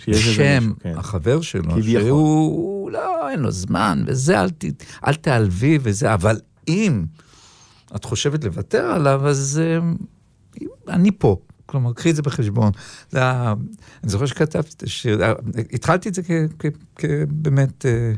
בשם 0.09 0.73
כן. 0.81 0.95
החבר 0.97 1.41
שלו, 1.41 1.71
כביכול. 1.71 2.03
שהוא, 2.03 2.91
לא, 2.91 3.31
אין 3.31 3.41
לו 3.41 3.51
זמן, 3.51 4.05
וזה, 4.07 4.41
אל, 4.41 4.51
ת, 4.51 4.65
אל 5.07 5.15
תעלבי 5.15 5.79
וזה, 5.83 6.15
אבל 6.15 6.41
אם 6.69 7.05
את 7.97 8.05
חושבת 8.05 8.45
לוותר 8.45 8.85
עליו, 8.85 9.29
אז 9.29 9.61
uh, 10.61 10.65
אני 10.89 11.11
פה. 11.19 11.37
כלומר, 11.67 11.93
קחי 11.93 12.11
את 12.11 12.17
זה 12.17 12.23
בחשבון. 12.23 12.73
זה 13.11 13.19
היה, 13.19 13.55
אני 14.03 14.11
זוכר 14.11 14.27
שכתבתי 14.27 14.75
את 14.77 14.83
השיר, 14.83 15.21
התחלתי 15.73 16.09
את 16.09 16.15
זה 16.15 16.23
כבאמת, 16.97 17.87
אה, 17.87 18.13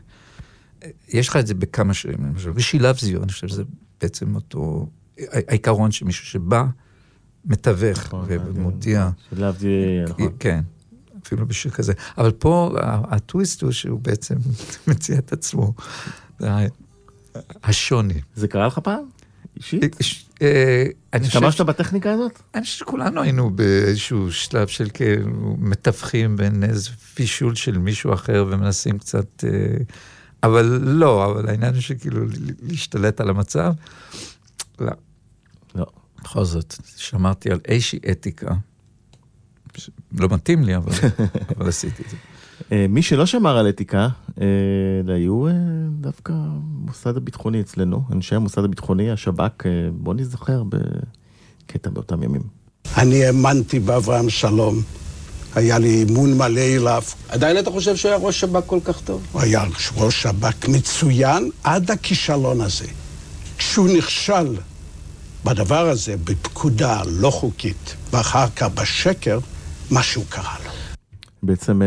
יש 1.08 1.28
לך 1.28 1.36
את 1.36 1.46
זה 1.46 1.54
בכמה 1.54 1.94
שירים, 1.94 2.18
למשל, 2.26 2.50
You, 2.50 3.22
אני 3.22 3.32
חושב 3.32 3.48
שזה 3.48 3.62
בעצם 4.00 4.34
אותו 4.34 4.88
העיקרון 5.18 5.90
שמישהו 5.90 6.26
שבא, 6.26 6.64
מתווך 7.44 7.98
נכון, 7.98 8.26
ומודיע. 8.28 9.10
You, 9.32 9.34
נכון. 10.08 10.32
כן. 10.38 10.60
אפילו 11.26 11.46
בשיר 11.46 11.70
כזה. 11.70 11.92
אבל 12.18 12.32
פה 12.32 12.70
הטוויסט 12.82 13.62
הוא 13.62 13.72
שהוא 13.72 14.00
בעצם 14.00 14.34
מציע 14.88 15.18
את 15.18 15.32
עצמו. 15.32 15.72
השוני. 17.62 18.20
זה 18.34 18.48
קרה 18.48 18.66
לך 18.66 18.78
פעם? 18.78 19.04
אישית? 19.56 19.96
אה, 20.42 20.86
השתמשת 21.12 21.60
בטכניקה 21.60 22.12
הזאת? 22.12 22.42
אני 22.54 22.64
חושב 22.64 22.78
שכולנו 22.78 23.22
היינו 23.22 23.50
באיזשהו 23.50 24.32
שלב 24.32 24.66
של 24.68 24.88
כאילו 24.94 25.56
מתווכים 25.58 26.36
בין 26.36 26.64
איזה 26.64 26.90
פישול 27.14 27.54
של 27.54 27.78
מישהו 27.78 28.14
אחר 28.14 28.46
ומנסים 28.50 28.98
קצת... 28.98 29.44
אה, 29.44 29.76
אבל 30.42 30.64
לא, 30.82 31.24
אבל 31.30 31.48
העניין 31.48 31.80
שכאילו 31.80 32.20
להשתלט 32.62 33.20
על 33.20 33.30
המצב. 33.30 33.72
לא. 34.80 34.92
לא. 35.74 35.86
בכל 36.22 36.44
זאת, 36.44 36.74
שמרתי 36.96 37.50
על 37.50 37.60
איזושהי 37.64 37.98
אתיקה. 38.10 38.54
לא 40.18 40.28
מתאים 40.30 40.64
לי, 40.64 40.76
אבל, 40.76 40.92
אבל 41.56 41.68
עשיתי 41.68 42.02
את 42.02 42.10
זה. 42.10 42.16
אה, 42.72 42.86
מי 42.88 43.02
שלא 43.02 43.26
שמר 43.26 43.56
על 43.58 43.68
אתיקה, 43.68 44.08
אה, 44.40 44.46
היו 45.14 45.46
אה, 45.46 45.52
דווקא 46.00 46.32
המוסד 46.36 47.16
הביטחוני 47.16 47.60
אצלנו, 47.60 48.02
אנשי 48.12 48.34
המוסד 48.34 48.64
הביטחוני, 48.64 49.10
השב"כ, 49.10 49.66
בוא 49.92 50.14
נזכר 50.14 50.62
בקטע 50.68 51.90
באותם 51.90 52.22
ימים. 52.22 52.42
אני 52.96 53.24
האמנתי 53.24 53.80
באברהם 53.80 54.30
שלום. 54.30 54.82
היה 55.54 55.78
לי 55.78 56.04
אמון 56.10 56.38
מלא 56.38 56.60
אליו. 56.60 57.02
עדיין 57.28 57.58
אתה 57.58 57.70
חושב 57.70 57.96
שהוא 57.96 58.08
היה 58.08 58.18
ראש 58.18 58.40
שב"כ 58.40 58.62
כל 58.66 58.78
כך 58.84 59.00
טוב? 59.00 59.26
הוא 59.32 59.42
היה 59.42 59.64
ראש 59.96 60.22
שב"כ 60.22 60.68
מצוין 60.68 61.50
עד 61.64 61.90
הכישלון 61.90 62.60
הזה. 62.60 62.86
כשהוא 63.58 63.88
נכשל 63.96 64.56
בדבר 65.44 65.88
הזה, 65.88 66.16
בפקודה 66.24 67.02
לא 67.06 67.30
חוקית, 67.30 67.94
ואחר 68.10 68.46
כך 68.56 68.68
בשקר, 68.74 69.38
משהו 69.90 70.22
קרה 70.28 70.56
לו. 70.64 70.83
בעצם 71.46 71.82
אה, 71.82 71.86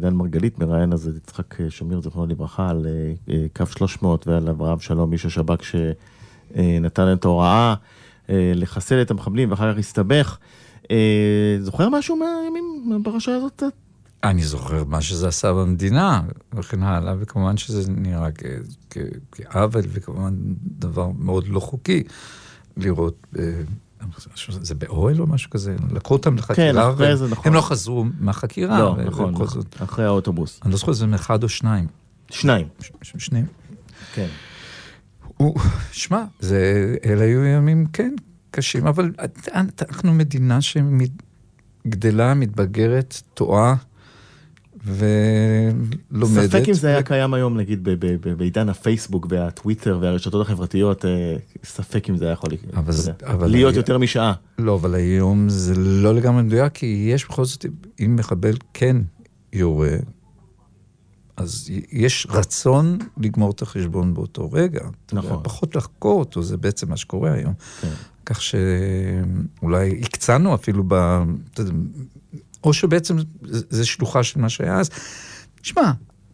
דן 0.00 0.14
מרגלית 0.14 0.58
מראיין 0.58 0.92
אז 0.92 1.08
את 1.08 1.16
יצחק 1.16 1.60
אה, 1.60 1.70
שמיר, 1.70 2.00
זכרונו 2.00 2.26
לברכה, 2.26 2.68
על 2.68 2.86
אה, 3.30 3.46
קו 3.56 3.66
300 3.66 4.28
ועל 4.28 4.48
אברהם 4.48 4.80
שלום, 4.80 5.12
איש 5.12 5.26
השב"כ 5.26 5.62
שנתן 5.62 7.12
את 7.12 7.24
ההוראה 7.24 7.74
לחסל 8.28 9.02
את 9.02 9.10
המחבלים 9.10 9.50
ואחר 9.50 9.72
כך 9.72 9.78
הסתבך. 9.78 10.38
זוכר 11.60 11.88
משהו 11.88 12.16
מהימים, 12.16 12.84
מהפרשה 12.88 13.36
הזאת 13.36 13.62
אני 14.24 14.42
זוכר 14.42 14.84
מה 14.84 15.00
שזה 15.00 15.28
עשה 15.28 15.52
במדינה 15.52 16.22
וכן 16.54 16.82
הלאה, 16.82 17.14
וכמובן 17.18 17.56
שזה 17.56 17.92
נראה 17.92 18.28
כעוול 19.32 19.82
וכמובן 19.88 20.34
דבר 20.78 21.10
מאוד 21.18 21.48
לא 21.48 21.60
חוקי 21.60 22.02
לראות 22.76 23.26
זה 24.48 24.74
באוהל 24.74 25.20
או 25.20 25.26
משהו 25.26 25.50
כזה? 25.50 25.76
לקחו 25.90 26.14
אותם 26.14 26.36
לחקירה. 26.36 26.72
כן, 26.72 26.78
אחרי 26.78 27.16
זה, 27.16 27.28
נכון. 27.28 27.44
הם 27.46 27.54
לא 27.54 27.60
חזרו 27.60 28.04
מהחקירה. 28.20 28.78
לא, 28.78 28.96
נכון, 29.04 29.30
נכון, 29.30 29.62
אחרי 29.82 30.04
האוטובוס. 30.04 30.60
אני 30.64 30.72
לא 30.72 30.76
זוכר 30.76 30.92
אם 31.04 31.14
אחד 31.14 31.42
או 31.42 31.48
שניים. 31.48 31.86
שניים. 32.30 32.68
שניים. 33.02 33.46
כן. 34.14 34.28
שמע, 35.92 36.24
אלה 37.04 37.24
היו 37.24 37.44
ימים, 37.44 37.86
כן, 37.92 38.14
קשים, 38.50 38.86
אבל 38.86 39.12
אנחנו 39.82 40.12
מדינה 40.12 40.58
שגדלה, 40.60 42.34
מתבגרת, 42.34 43.22
טועה. 43.34 43.74
ולומדת. 44.86 46.50
ספק 46.50 46.68
אם 46.68 46.74
זה 46.74 46.88
היה 46.88 47.02
קיים 47.02 47.34
היום, 47.34 47.56
נגיד, 47.56 47.88
בעידן 48.36 48.68
הפייסבוק 48.68 49.26
והטוויטר 49.30 49.98
והרשתות 50.00 50.46
החברתיות, 50.46 51.04
אה, 51.04 51.36
ספק 51.64 52.08
אם 52.10 52.16
זה 52.16 52.24
היה 52.24 52.32
יכול 52.32 52.50
להיות 53.46 53.76
יותר 53.76 53.98
משעה. 53.98 54.32
לא, 54.58 54.74
אבל 54.74 54.94
היום 54.94 55.48
זה 55.48 55.74
לא 55.76 56.14
לגמרי 56.14 56.42
מדויק, 56.42 56.72
כי 56.72 57.10
יש 57.14 57.28
בכל 57.28 57.44
זאת, 57.44 57.66
אם 58.00 58.16
מחבל 58.16 58.54
כן 58.74 58.96
יורה, 59.52 59.96
אז 61.36 61.70
יש 61.92 62.26
רצון 62.30 62.98
לגמור 63.18 63.50
את 63.50 63.62
החשבון 63.62 64.14
באותו 64.14 64.52
רגע. 64.52 64.80
נכון. 65.12 65.40
פחות 65.42 65.76
לחקור 65.76 66.20
אותו, 66.20 66.42
זה 66.42 66.56
בעצם 66.56 66.90
מה 66.90 66.96
שקורה 66.96 67.32
היום. 67.32 67.52
כן. 67.80 67.88
כך 68.26 68.42
שאולי 68.42 70.00
הקצנו 70.02 70.54
אפילו 70.54 70.84
ב... 70.88 71.22
או 72.64 72.72
שבעצם 72.72 73.16
זה 73.50 73.86
שלוחה 73.86 74.22
של 74.22 74.40
מה 74.40 74.48
שהיה 74.48 74.80
אז. 74.80 74.90
תשמע, 75.60 75.92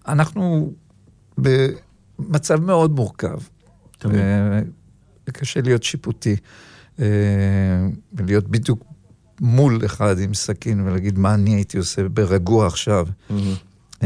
אנחנו 0.08 0.72
במצב 1.38 2.60
מאוד 2.60 2.90
מורכב. 2.90 3.38
תמיד. 3.98 4.20
וקשה 5.28 5.60
להיות 5.60 5.82
שיפוטי, 5.82 6.36
אה, 7.00 7.06
ולהיות 8.12 8.48
בדיוק 8.48 8.84
מול 9.40 9.80
אחד 9.84 10.18
עם 10.18 10.34
סכין 10.34 10.80
ולהגיד 10.80 11.18
מה 11.18 11.34
אני 11.34 11.54
הייתי 11.54 11.78
עושה 11.78 12.08
ברגוע 12.08 12.66
עכשיו. 12.66 13.06
Mm-hmm. 13.30 14.04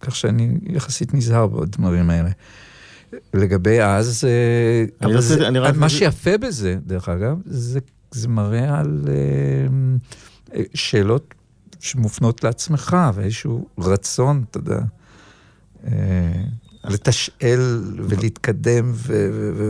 כך 0.00 0.16
שאני 0.16 0.58
יחסית 0.66 1.14
נזהר 1.14 1.46
בדברים 1.46 2.10
האלה. 2.10 2.30
לגבי 3.34 3.82
אז, 3.82 4.24
אה, 4.24 5.06
אבל 5.06 5.20
זה, 5.20 5.50
מה 5.76 5.88
שיפה 5.88 6.38
בזה, 6.38 6.76
דרך 6.86 7.08
אגב, 7.08 7.38
זה, 7.46 7.80
זה 8.10 8.28
מראה 8.28 8.78
על... 8.78 9.04
שאלות 10.74 11.34
שמופנות 11.80 12.44
לעצמך, 12.44 12.96
ואיזשהו 13.14 13.66
רצון, 13.78 14.44
אתה 14.50 14.58
יודע, 14.58 14.80
אה, 15.86 15.92
לתשאל 16.84 17.82
ולהתקדם. 17.96 18.92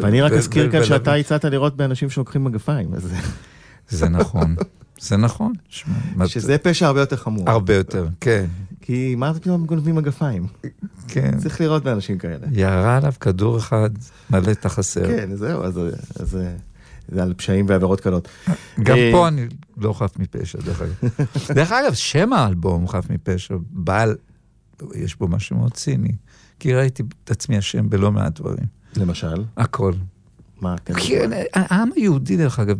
ואני 0.02 0.20
רק 0.20 0.32
אזכיר 0.32 0.70
כאן 0.70 0.84
שאתה 0.84 1.14
הצעת 1.14 1.44
לראות 1.44 1.76
באנשים 1.76 2.10
שלוקחים 2.10 2.44
מגפיים, 2.44 2.94
אז... 2.94 3.12
זה 3.88 4.08
נכון, 4.08 4.56
זה 5.00 5.16
נכון. 5.16 5.52
שזה 6.26 6.58
פשע 6.58 6.86
הרבה 6.86 7.00
יותר 7.00 7.16
חמור. 7.16 7.50
הרבה 7.50 7.74
יותר, 7.74 8.06
כן. 8.20 8.46
כי 8.80 9.14
מה 9.14 9.32
זה 9.32 9.40
פתאום 9.40 9.66
גונבים 9.66 9.94
מגפיים? 9.94 10.46
כן. 11.08 11.38
צריך 11.38 11.60
לראות 11.60 11.84
באנשים 11.84 12.18
כאלה. 12.18 12.46
ירה 12.52 12.96
עליו 12.96 13.12
כדור 13.20 13.58
אחד 13.58 13.90
מלא 14.30 14.50
את 14.50 14.66
החסר. 14.66 15.06
כן, 15.06 15.34
זהו, 15.34 15.62
אז... 15.62 16.38
זה 17.08 17.22
על 17.22 17.34
פשעים 17.34 17.66
ועבירות 17.68 18.00
קלות. 18.00 18.28
גם 18.82 18.96
אה, 18.96 19.10
פה 19.12 19.28
אני 19.28 19.46
לא 19.76 19.92
חף 19.92 20.18
מפשע, 20.18 20.58
דרך 20.58 20.82
אגב. 20.82 20.94
דרך 21.56 21.72
אגב, 21.72 21.94
שם 21.94 22.32
האלבום 22.32 22.88
חף 22.88 23.10
מפשע, 23.10 23.54
בעל, 23.70 24.16
יש 24.94 25.18
בו 25.18 25.28
משהו 25.28 25.56
מאוד 25.56 25.72
ציני. 25.72 26.12
כי 26.60 26.74
ראיתי 26.74 27.02
את 27.24 27.30
עצמי 27.30 27.58
אשם 27.58 27.90
בלא 27.90 28.12
מעט 28.12 28.40
דברים. 28.40 28.66
למשל? 28.96 29.44
הכל. 29.56 29.92
מה? 30.60 30.74
כן. 30.78 31.30
העם 31.54 31.90
היהודי, 31.96 32.36
דרך 32.36 32.58
אגב, 32.58 32.76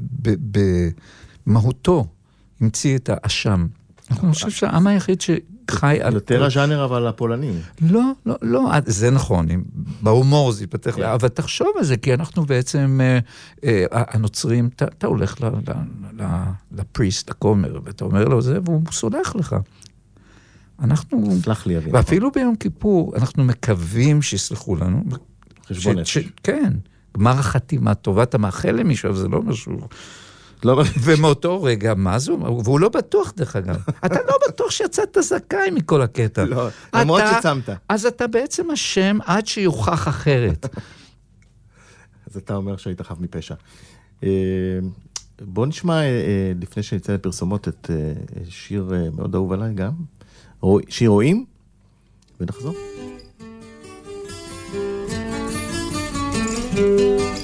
במהותו, 1.47 2.07
המציא 2.61 2.97
את 2.97 3.11
האשם. 3.13 3.67
אני 4.11 4.33
חושב 4.33 4.51
שהעם 4.51 4.87
היחיד 4.87 5.21
ש... 5.21 5.31
חי 5.71 5.99
על... 6.03 6.15
יותר 6.15 6.45
הז'אנר 6.45 6.85
אבל 6.85 7.07
הפולני. 7.07 7.53
לא, 7.81 8.03
לא, 8.27 8.35
לא, 8.43 8.71
זה 8.87 9.11
נכון, 9.11 9.47
בהומור 10.03 10.53
זה 10.53 10.65
יפתח, 10.65 10.97
כן. 10.97 11.03
אבל 11.03 11.29
תחשוב 11.29 11.69
על 11.79 11.85
זה, 11.85 11.97
כי 11.97 12.15
אנחנו 12.15 12.45
בעצם, 12.45 13.01
אה, 13.03 13.19
אה, 13.65 13.87
הנוצרים, 13.93 14.69
אתה 14.77 15.07
הולך 15.07 15.37
לפריסט, 16.73 17.31
לכומר, 17.31 17.79
ואתה 17.85 18.05
אומר 18.05 18.25
לו 18.25 18.43
זה, 18.43 18.59
והוא 18.65 18.83
סולח 18.93 19.37
לך. 19.37 19.57
אנחנו... 20.83 21.37
סלח 21.43 21.67
לי, 21.67 21.77
אבי. 21.77 21.91
ואפילו 21.93 22.31
ביום 22.31 22.57
כיפור, 22.57 23.13
אנחנו 23.17 23.45
מקווים 23.45 24.23
שיסלחו 24.23 24.77
לנו. 24.77 25.05
חשבון 25.69 25.99
נפש. 25.99 26.19
כן, 26.43 26.73
גמר 27.17 27.31
החתימה 27.31 27.95
טובה, 27.95 28.23
אתה 28.23 28.39
מאחל 28.39 28.71
למישהו, 28.71 29.09
אבל 29.09 29.19
זה 29.19 29.29
לא 29.29 29.43
משהו... 29.43 29.73
לא... 30.65 30.83
ומאותו 31.01 31.63
רגע, 31.63 31.95
מה 31.95 32.19
זה 32.19 32.33
אומר? 32.33 32.53
והוא 32.53 32.81
לא 32.81 32.89
בטוח, 32.89 33.33
דרך 33.37 33.57
אגב. 33.57 33.77
אתה 34.07 34.19
לא 34.29 34.39
בטוח 34.49 34.71
שיצאת 34.71 35.17
זכאי 35.21 35.71
מכל 35.71 36.03
הקטע. 36.03 36.45
לא, 36.45 36.69
למרות 36.95 37.23
שצמת. 37.39 37.69
אז 37.89 38.07
אתה 38.07 38.27
בעצם 38.27 38.71
אשם 38.71 39.19
עד 39.25 39.47
שיוכח 39.47 40.09
אחרת. 40.09 40.67
אז 42.31 42.37
אתה 42.37 42.57
אומר 42.57 42.77
שהיית 42.77 43.01
חף 43.01 43.17
מפשע. 43.21 43.55
אה, 44.25 44.29
בוא 45.41 45.67
נשמע, 45.67 45.95
אה, 45.95 46.03
אה, 46.03 46.53
לפני 46.61 46.83
שנצא 46.83 47.13
לפרסומות, 47.13 47.69
את 47.69 47.91
שיר 48.49 48.93
מאוד 49.17 49.35
אהוב 49.35 49.53
עליי 49.53 49.75
גם. 49.75 49.93
שיר 50.89 51.11
רואים? 51.11 51.45
ונחזור. 52.41 52.75
צונה. 56.75 57.44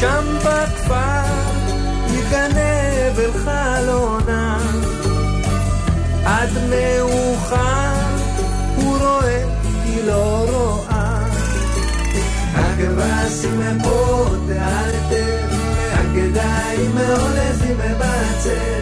שם 0.00 0.38
בכפר 0.38 1.22
מתגנב 2.10 3.18
אל 3.18 3.32
חלונה, 3.44 4.58
עד 6.24 6.50
מאוחר 6.70 7.92
הוא 8.76 8.98
רואה, 8.98 9.44
היא 9.84 10.04
לא 10.04 10.46
רואה. 10.50 11.24
הכבשים 12.54 13.60
הם 13.60 13.78
פה 13.82 14.26
תאלתר, 14.46 15.46
הגדיים 15.92 16.94
מעולזים 16.94 17.76
בבצר. 17.76 18.77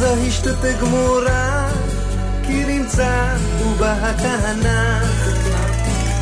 אך 0.00 0.04
זוהי 0.06 0.30
שטות 0.30 0.64
גמורה, 0.80 1.68
כי 2.42 2.64
נמצא 2.64 3.34
ובה 3.60 3.92
התנ"ך. 3.92 5.28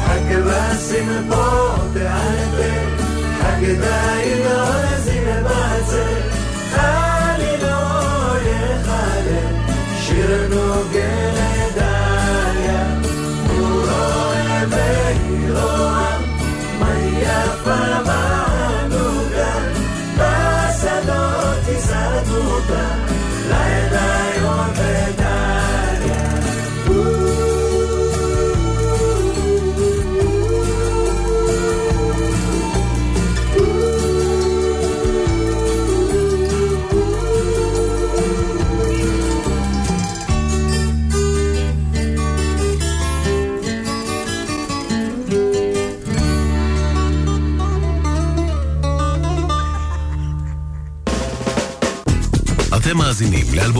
הכבשים 0.07 1.27
פה 1.29 1.75
תעלתם, 1.95 2.87
הגדיים 3.41 4.47
עוזים 4.47 5.23
לבצר, 5.27 6.21
חלי 6.71 7.57
לא 7.63 8.37
יחלם, 8.39 9.55
שיר 10.01 10.49
נוגן 10.51 11.35
לדליה, 11.35 12.85
הוא 13.49 13.81
רואה 13.81 14.65
והיא 14.71 15.53
רואה, 15.53 16.19
מה 16.81 16.91
יפה 17.23 18.03
בענוגה, 18.07 18.28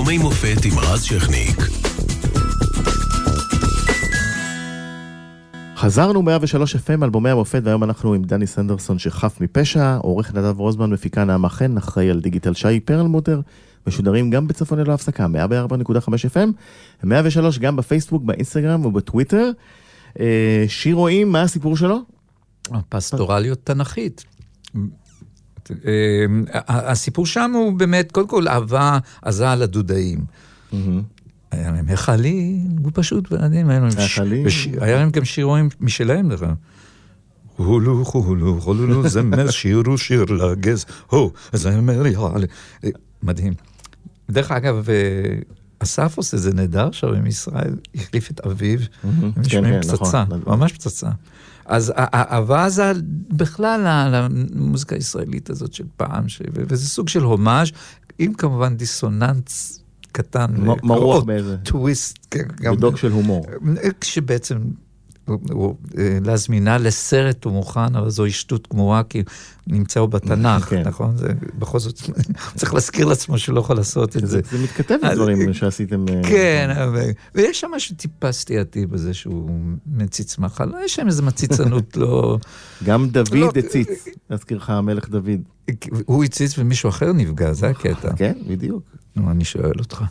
לאלבומי 0.09 0.29
מופת 0.29 0.65
עם 0.65 0.79
רז 0.79 1.03
שכניק. 1.03 1.57
חזרנו 5.77 6.23
103 6.23 6.77
FM, 6.77 7.05
אלבומי 7.05 7.31
המופת, 7.31 7.61
והיום 7.65 7.85
אנחנו 7.85 8.15
עם 8.15 8.25
דני 8.25 8.47
סנדרסון 8.47 8.99
שחף 8.99 9.41
מפשע, 9.41 9.97
עורך 9.97 10.35
נדב 10.35 10.59
רוזמן, 10.59 10.91
מפיקה 10.91 11.25
נעמה 11.25 11.49
חן, 11.49 11.77
אחראי 11.77 12.11
על 12.11 12.21
דיגיטל 12.21 12.55
שי 12.55 12.81
פרלמוטר, 12.81 13.41
משודרים 13.87 14.31
גם 14.31 14.49
בצפון 14.49 14.79
ללא 14.79 14.93
הפסקה, 14.93 15.27
104.5 15.27 16.09
FM, 16.35 16.49
103 17.05 17.59
גם 17.59 17.77
בפייסבוק, 17.77 18.23
באינסטגרם 18.23 18.85
ובטוויטר. 18.85 19.51
אה, 20.21 20.65
שיר 20.69 20.97
רואים, 20.97 21.33
מה 21.33 21.43
הסיפור 21.43 21.77
שלו? 21.77 21.99
פסטורליות 22.89 23.59
תנכית. 23.65 24.25
אמ, 25.71 26.45
הסיפור 26.69 27.27
שם 27.27 27.53
הוא 27.55 27.73
באמת, 27.73 28.13
קודם 28.13 28.29
כל 28.29 28.49
אהבה 28.49 28.99
עזה 29.23 29.51
על 29.51 29.63
הדודאים. 29.63 30.19
היה 31.51 31.71
להם 31.71 31.85
היכלים, 31.89 32.77
הוא 32.83 32.91
פשוט, 32.95 33.33
היה 34.81 34.97
להם 34.97 35.11
גם 35.11 35.25
שירים 35.25 35.69
משלהם 35.81 36.29
דרך 36.29 36.43
הולו 37.57 38.05
הולו 38.13 38.59
הולו 38.65 39.09
זמר 39.09 39.51
שירו 39.51 39.99
שיר 39.99 40.25
לגז, 40.25 40.85
הו, 41.11 41.33
זמר 41.53 42.07
יעלה. 42.07 42.47
מדהים. 43.23 43.53
דרך 44.31 44.51
אגב, 44.51 44.91
אה, 44.91 45.39
אסף 45.79 46.17
עושה 46.17 46.37
זה 46.37 46.55
נהדר 46.55 46.91
שם 46.93 47.15
עם 47.15 47.27
ישראל, 47.27 47.75
החליף 47.95 48.31
את 48.31 48.41
אביו, 48.41 48.79
הם 49.05 49.33
נשמעים 49.37 49.65
כן, 49.65 49.83
כן, 49.83 49.97
פצצה, 49.97 50.25
נכון, 50.25 50.43
ממש 50.47 50.73
פצצה. 50.73 51.09
אז 51.69 51.93
האהבה 51.97 52.69
זה 52.69 52.93
בכלל 53.29 53.81
למוזיקה 54.55 54.95
הישראלית 54.95 55.51
הזאת 55.51 55.73
של 55.73 55.85
פעם, 55.97 56.29
ש... 56.29 56.43
וזה 56.53 56.89
סוג 56.89 57.09
של 57.09 57.23
הומאז', 57.23 57.69
עם 58.19 58.35
כמובן 58.35 58.77
דיסוננס 58.77 59.81
קטן. 60.13 60.47
מרוח 60.83 61.25
באיזה. 61.25 61.57
טוויסט. 61.57 62.27
כן, 62.31 62.49
בדוק 62.77 62.97
של 62.97 63.13
הומור. 63.13 63.47
כשבעצם 64.01 64.59
להזמינה 66.25 66.79
לסרט 66.79 67.45
הוא 67.45 67.53
מוכן, 67.53 67.97
אבל 67.97 68.11
זוהי 68.11 68.31
שטות 68.31 68.69
גמורה, 68.73 69.03
כי 69.03 69.23
נמצא 69.67 70.01
הוא 70.01 70.09
בתנ"ך, 70.09 70.65
כן. 70.65 70.83
נכון? 70.83 71.17
זה 71.17 71.29
בכל 71.59 71.79
זאת, 71.79 72.03
צריך 72.57 72.75
להזכיר 72.75 73.07
לעצמו 73.07 73.39
שהוא 73.39 73.55
לא 73.55 73.61
יכול 73.61 73.77
לעשות 73.77 74.17
את 74.17 74.27
זה. 74.27 74.41
זה 74.51 74.59
מתכתב 74.59 74.99
עם 75.03 75.15
דברים 75.15 75.55
שעשיתם. 75.55 76.05
אה, 76.09 76.23
כן, 76.23 76.71
ויש 77.35 77.61
שם 77.61 77.71
משהו 77.77 77.97
טיפה 77.97 78.33
סטייתי 78.33 78.87
בזה 78.87 79.15
שהוא 79.15 79.51
מציץ 79.87 80.39
מחל, 80.39 80.73
יש 80.85 80.95
שם 80.95 81.07
איזה 81.07 81.23
מציצנות 81.23 81.97
לא... 81.97 82.39
גם 82.87 83.09
דוד 83.09 83.35
לא- 83.35 83.53
הציץ, 83.57 83.89
להזכיר 84.31 84.57
לך 84.57 84.71
המלך 84.71 85.09
דוד. 85.09 85.41
הוא 86.07 86.25
הציץ 86.25 86.59
ומישהו 86.59 86.89
אחר 86.89 87.13
נפגע, 87.13 87.53
זה 87.53 87.69
הקטע. 87.69 88.17
כן, 88.17 88.33
בדיוק. 88.49 88.83
נו, 89.17 89.31
אני 89.31 89.45
שואל 89.45 89.79
אותך. 89.79 90.05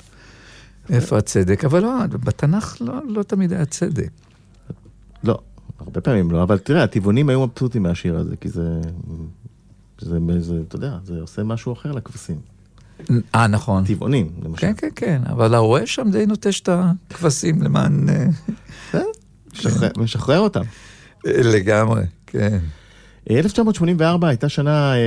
איפה 0.89 1.17
הצדק? 1.17 1.65
אבל 1.65 1.83
לא, 1.83 2.07
בתנ"ך 2.07 2.77
לא, 2.81 2.93
לא 3.07 3.23
תמיד 3.23 3.53
היה 3.53 3.65
צדק. 3.65 4.09
לא, 5.23 5.39
הרבה 5.79 6.01
פעמים 6.01 6.31
לא, 6.31 6.43
אבל 6.43 6.57
תראה, 6.57 6.83
הטבעונים 6.83 7.29
היו 7.29 7.47
מבסוטים 7.47 7.83
מהשיר 7.83 8.17
הזה, 8.17 8.35
כי 8.35 8.49
זה, 8.49 8.81
זה, 10.01 10.19
זה, 10.39 10.61
אתה 10.67 10.75
יודע, 10.75 10.97
זה 11.03 11.21
עושה 11.21 11.43
משהו 11.43 11.73
אחר 11.73 11.91
לכבשים. 11.91 12.39
אה, 13.35 13.47
נכון. 13.47 13.85
טבעונים, 13.85 14.29
למשל. 14.43 14.61
כן, 14.61 14.73
כן, 14.77 14.89
כן, 14.95 15.21
אבל 15.25 15.53
הרועה 15.53 15.85
שם 15.85 16.11
די 16.11 16.25
נוטש 16.25 16.61
את 16.61 16.69
הכבשים 16.69 17.61
למען... 17.61 18.09
אה, 18.09 18.27
כן, 18.91 19.05
משחרר 19.97 20.39
אותם. 20.39 20.63
לגמרי, 21.25 22.01
כן. 22.27 22.59
1984 23.29 24.27
הייתה 24.27 24.49
שנה 24.49 24.93
אה, 24.93 24.97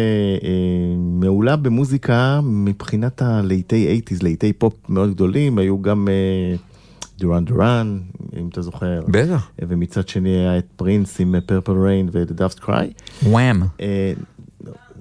אה, 0.42 0.94
מעולה 0.96 1.56
במוזיקה 1.56 2.40
מבחינת 2.44 3.22
הלהיטי 3.22 4.00
80's, 4.08 4.16
להיטי 4.22 4.52
פופ 4.52 4.74
מאוד 4.88 5.10
גדולים, 5.10 5.58
היו 5.58 5.82
גם 5.82 6.08
אה, 6.08 6.56
דורן 7.20 7.44
דורן, 7.44 8.00
אם 8.36 8.48
אתה 8.48 8.62
זוכר. 8.62 9.00
בטח. 9.08 9.50
ומצד 9.68 10.08
שני 10.08 10.30
היה 10.30 10.58
את 10.58 10.66
פרינס 10.76 11.20
עם 11.20 11.34
פרפל 11.46 11.72
ריין 11.72 12.08
ו-The 12.12 12.40
Daft 12.40 12.64
Cry. 12.64 12.86
וואם. 13.22 13.62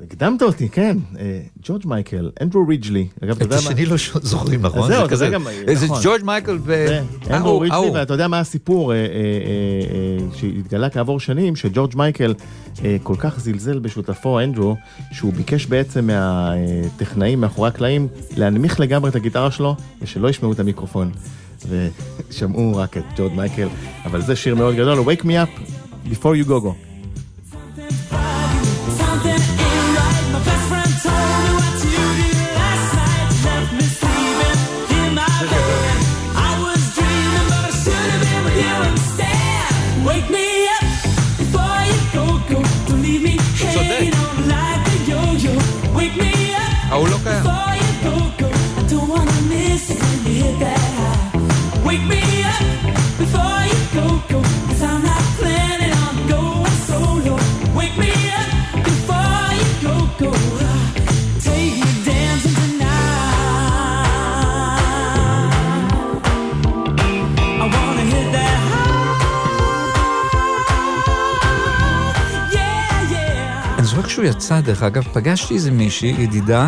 הקדמת 0.03 0.41
אותי, 0.41 0.69
כן. 0.69 0.97
אה, 1.19 1.39
ג'ורג' 1.63 1.87
מייקל, 1.87 2.31
אנדרו 2.41 2.67
ריג'לי. 2.67 3.07
את 3.31 3.51
השני 3.51 3.85
לא 3.85 3.95
זוכרים, 4.21 4.61
נכון? 4.61 4.87
זהו, 4.87 5.15
זה 5.15 5.29
גם... 5.29 5.43
זה 5.73 5.85
נכון. 5.85 5.99
ג'ורג' 6.03 6.23
מייקל 6.23 6.57
ו... 6.63 6.85
אנדרו 7.29 7.59
ריג'לי, 7.59 7.89
ואתה 7.93 8.13
יודע 8.13 8.27
מה 8.27 8.39
הסיפור 8.39 8.93
אה, 8.93 8.97
אה, 8.97 9.05
שהתגלה 10.33 10.89
כעבור 10.89 11.19
שנים, 11.19 11.55
שג'ורג' 11.55 11.95
מייקל 11.95 12.33
כל 13.03 13.15
כך 13.17 13.39
זלזל 13.39 13.79
בשותפו 13.79 14.39
אנדרו, 14.39 14.75
שהוא 15.11 15.33
ביקש 15.33 15.65
בעצם 15.65 16.07
מהטכנאים 16.07 17.41
מאחורי 17.41 17.67
הקלעים 17.67 18.07
להנמיך 18.37 18.79
לגמרי 18.79 19.09
את 19.09 19.15
הגיטרה 19.15 19.51
שלו, 19.51 19.75
ושלא 20.01 20.29
ישמעו 20.29 20.51
את 20.51 20.59
המיקרופון. 20.59 21.11
ושמעו 21.67 22.75
רק 22.75 22.97
את 22.97 23.03
ג'ורג' 23.17 23.33
מייקל, 23.33 23.67
אבל 24.05 24.21
זה 24.21 24.35
שיר 24.35 24.55
מאוד 24.55 24.75
גדול, 24.75 24.99
Wake 24.99 25.23
me 25.23 25.35
up 25.35 25.49
before 26.09 26.35
you 26.35 26.49
go 26.49 26.59
go. 26.59 26.89
ההוא 46.89 47.07
לא 47.07 47.17
קיים. 47.23 47.58
יצא, 74.29 74.61
דרך 74.61 74.83
אגב, 74.83 75.03
פגשתי 75.13 75.53
איזה 75.53 75.71
מישהי, 75.71 76.15
ידידה, 76.19 76.67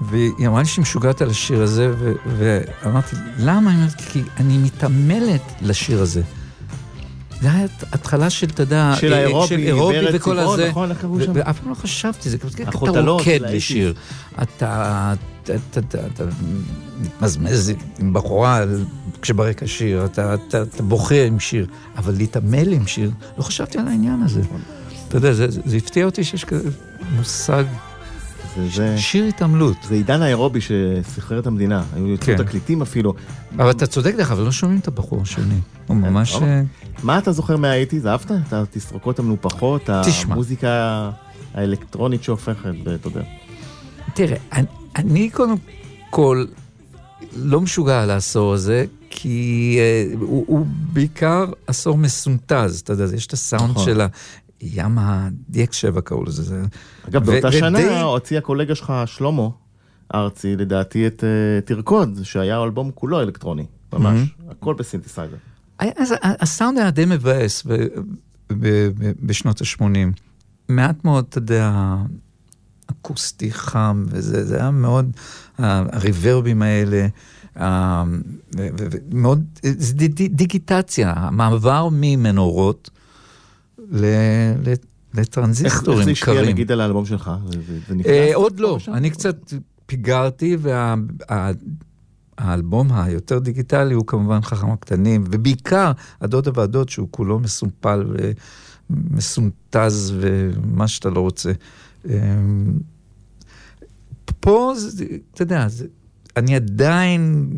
והיא 0.00 0.46
אמרה 0.46 0.60
לי 0.60 0.66
שהיא 0.68 0.82
משוגעת 0.82 1.22
על 1.22 1.30
השיר 1.30 1.62
הזה, 1.62 1.92
ו- 1.98 2.12
ואמרתי, 2.38 3.16
למה? 3.38 3.70
היא 3.70 3.78
אומרת, 3.78 4.00
כי 4.00 4.22
אני 4.36 4.58
מתעמלת 4.58 5.42
לשיר 5.62 6.02
הזה. 6.02 6.22
זה 7.40 7.52
היה 7.52 7.66
התחלה 7.92 8.30
של, 8.30 8.46
אתה 8.46 8.62
יודע, 8.62 8.94
של 9.00 9.12
האירובי, 9.12 9.48
של 9.48 9.58
אירובי 9.58 9.96
וכל 10.12 10.38
הזה. 10.38 10.68
נכון, 10.68 10.90
איך 10.90 11.00
קראו 11.00 11.20
שם? 11.20 11.32
ואף 11.34 11.60
פעם 11.60 11.70
לא 11.70 11.74
חשבתי, 11.74 12.30
זה 12.30 12.38
כזה, 12.38 12.62
אתה 12.62 13.00
רוקד 13.00 13.40
לשיר. 13.40 13.94
אתה 14.42 15.04
מתמזמז 17.00 17.72
עם 17.98 18.12
בחורה 18.12 18.64
כשברקע 19.22 19.66
שיר, 19.66 20.04
אתה 20.04 20.34
בוכה 20.80 21.24
עם 21.24 21.40
שיר, 21.40 21.66
אבל 21.96 22.14
להתעמל 22.16 22.72
עם 22.72 22.86
שיר, 22.86 23.10
לא 23.38 23.42
חשבתי 23.42 23.78
על 23.78 23.88
העניין 23.88 24.22
הזה. 24.22 24.40
אתה 25.08 25.16
יודע, 25.16 25.32
זה, 25.32 25.46
זה 25.64 25.76
הפתיע 25.76 26.04
אותי 26.04 26.24
שיש 26.24 26.44
כזה 26.44 26.70
מושג, 27.16 27.64
זה, 28.56 28.68
זה, 28.68 28.98
שיר 28.98 29.24
התעמלות. 29.24 29.76
זה 29.88 29.94
עידן 29.94 30.22
האירובי 30.22 30.60
שסחרר 30.60 31.38
את 31.38 31.46
המדינה, 31.46 31.82
היו 31.94 32.06
יוצאו 32.06 32.26
כן. 32.26 32.44
תקליטים 32.44 32.82
אפילו. 32.82 33.14
אבל 33.56 33.70
אתה 33.70 33.86
צודק 33.86 34.14
דרך 34.14 34.30
אגב, 34.30 34.40
לא 34.40 34.52
שומעים 34.52 34.78
את 34.78 34.88
הבחור 34.88 35.22
השני. 35.22 35.54
הוא 35.86 35.96
כן, 35.96 36.02
ממש... 36.02 36.34
אה, 36.34 36.62
מה 37.02 37.18
אתה 37.18 37.32
זוכר 37.32 37.56
מהאייטיז? 37.56 38.06
אהבת 38.06 38.30
את 38.30 38.52
התסרוקות 38.52 39.18
המנופחות? 39.18 39.90
תשמע. 40.06 40.34
המוזיקה 40.34 41.10
האלקטרונית 41.54 42.22
שהופכת, 42.22 42.70
אתה 42.94 43.08
יודע. 43.08 43.22
תראה, 44.14 44.36
אני, 44.52 44.66
אני 44.96 45.30
קודם 45.30 45.56
כל 46.10 46.44
לא 47.36 47.60
משוגע 47.60 48.02
על 48.02 48.10
העשור 48.10 48.52
הזה, 48.52 48.84
כי 49.10 49.78
uh, 50.14 50.16
הוא, 50.20 50.44
הוא 50.48 50.66
בעיקר 50.92 51.44
עשור 51.66 51.98
מסונטז, 51.98 52.80
אתה 52.80 52.92
יודע, 52.92 53.04
יש 53.16 53.26
את 53.26 53.32
הסאונד 53.32 53.70
נכון. 53.70 53.84
של 53.84 54.00
ימה 54.60 55.28
DX7 55.52 56.00
קראו 56.00 56.24
לזה. 56.24 56.62
אגב, 57.08 57.24
באותה 57.24 57.52
שנה 57.52 58.02
הוציא 58.02 58.38
הקולגה 58.38 58.74
שלך, 58.74 58.92
שלמה 59.06 59.48
ארצי, 60.14 60.56
לדעתי 60.56 61.06
את 61.06 61.24
uh, 61.24 61.66
תרקוד, 61.66 62.18
שהיה 62.22 62.62
אלבום 62.62 62.90
כולו 62.94 63.20
אלקטרוני, 63.20 63.66
ממש, 63.92 64.20
mm-hmm. 64.20 64.50
הכל 64.50 64.74
בסינתסיידר. 64.74 65.36
הסאונד 66.22 66.78
היה 66.78 66.90
די 66.90 67.04
מבאס 67.04 67.66
בשנות 69.22 69.60
ה-80. 69.60 69.84
מעט 70.68 71.04
מאוד, 71.04 71.24
אתה 71.28 71.38
יודע, 71.38 71.96
אקוסטי 72.86 73.52
חם, 73.52 74.04
וזה 74.08 74.44
זה 74.44 74.56
היה 74.56 74.70
מאוד, 74.70 75.10
הריברבים 75.58 76.62
האלה, 76.62 77.06
מאוד, 79.12 79.44
זה 79.62 79.94
דיגיטציה, 80.28 81.12
המעבר 81.16 81.88
ממנורות. 81.92 82.90
לטרנזיסטורים 85.14 85.84
קרים. 85.84 85.98
איך 85.98 86.04
זה 86.04 86.10
השפיע 86.32 86.42
נגיד 86.42 86.72
על 86.72 86.80
האלבום 86.80 87.06
שלך? 87.06 87.30
אה, 88.06 88.30
עוד 88.34 88.60
לא, 88.60 88.78
אני 88.88 89.10
קצת 89.10 89.52
פיגרתי, 89.86 90.56
והאלבום 92.38 92.92
היותר 92.92 93.38
דיגיטלי 93.38 93.94
הוא 93.94 94.06
כמובן 94.06 94.42
חכם 94.42 94.70
הקטנים, 94.70 95.24
ובעיקר 95.30 95.92
הדוד 96.20 96.48
הוועדות 96.48 96.88
שהוא 96.88 97.08
כולו 97.10 97.38
מסומפל 97.38 98.04
ומסונטז 98.90 100.14
ומה 100.20 100.88
שאתה 100.88 101.10
לא 101.10 101.20
רוצה. 101.20 101.52
אה, 102.08 102.16
פה, 104.40 104.72
אתה 105.34 105.42
יודע, 105.42 105.66
אני 106.36 106.56
עדיין 106.56 107.50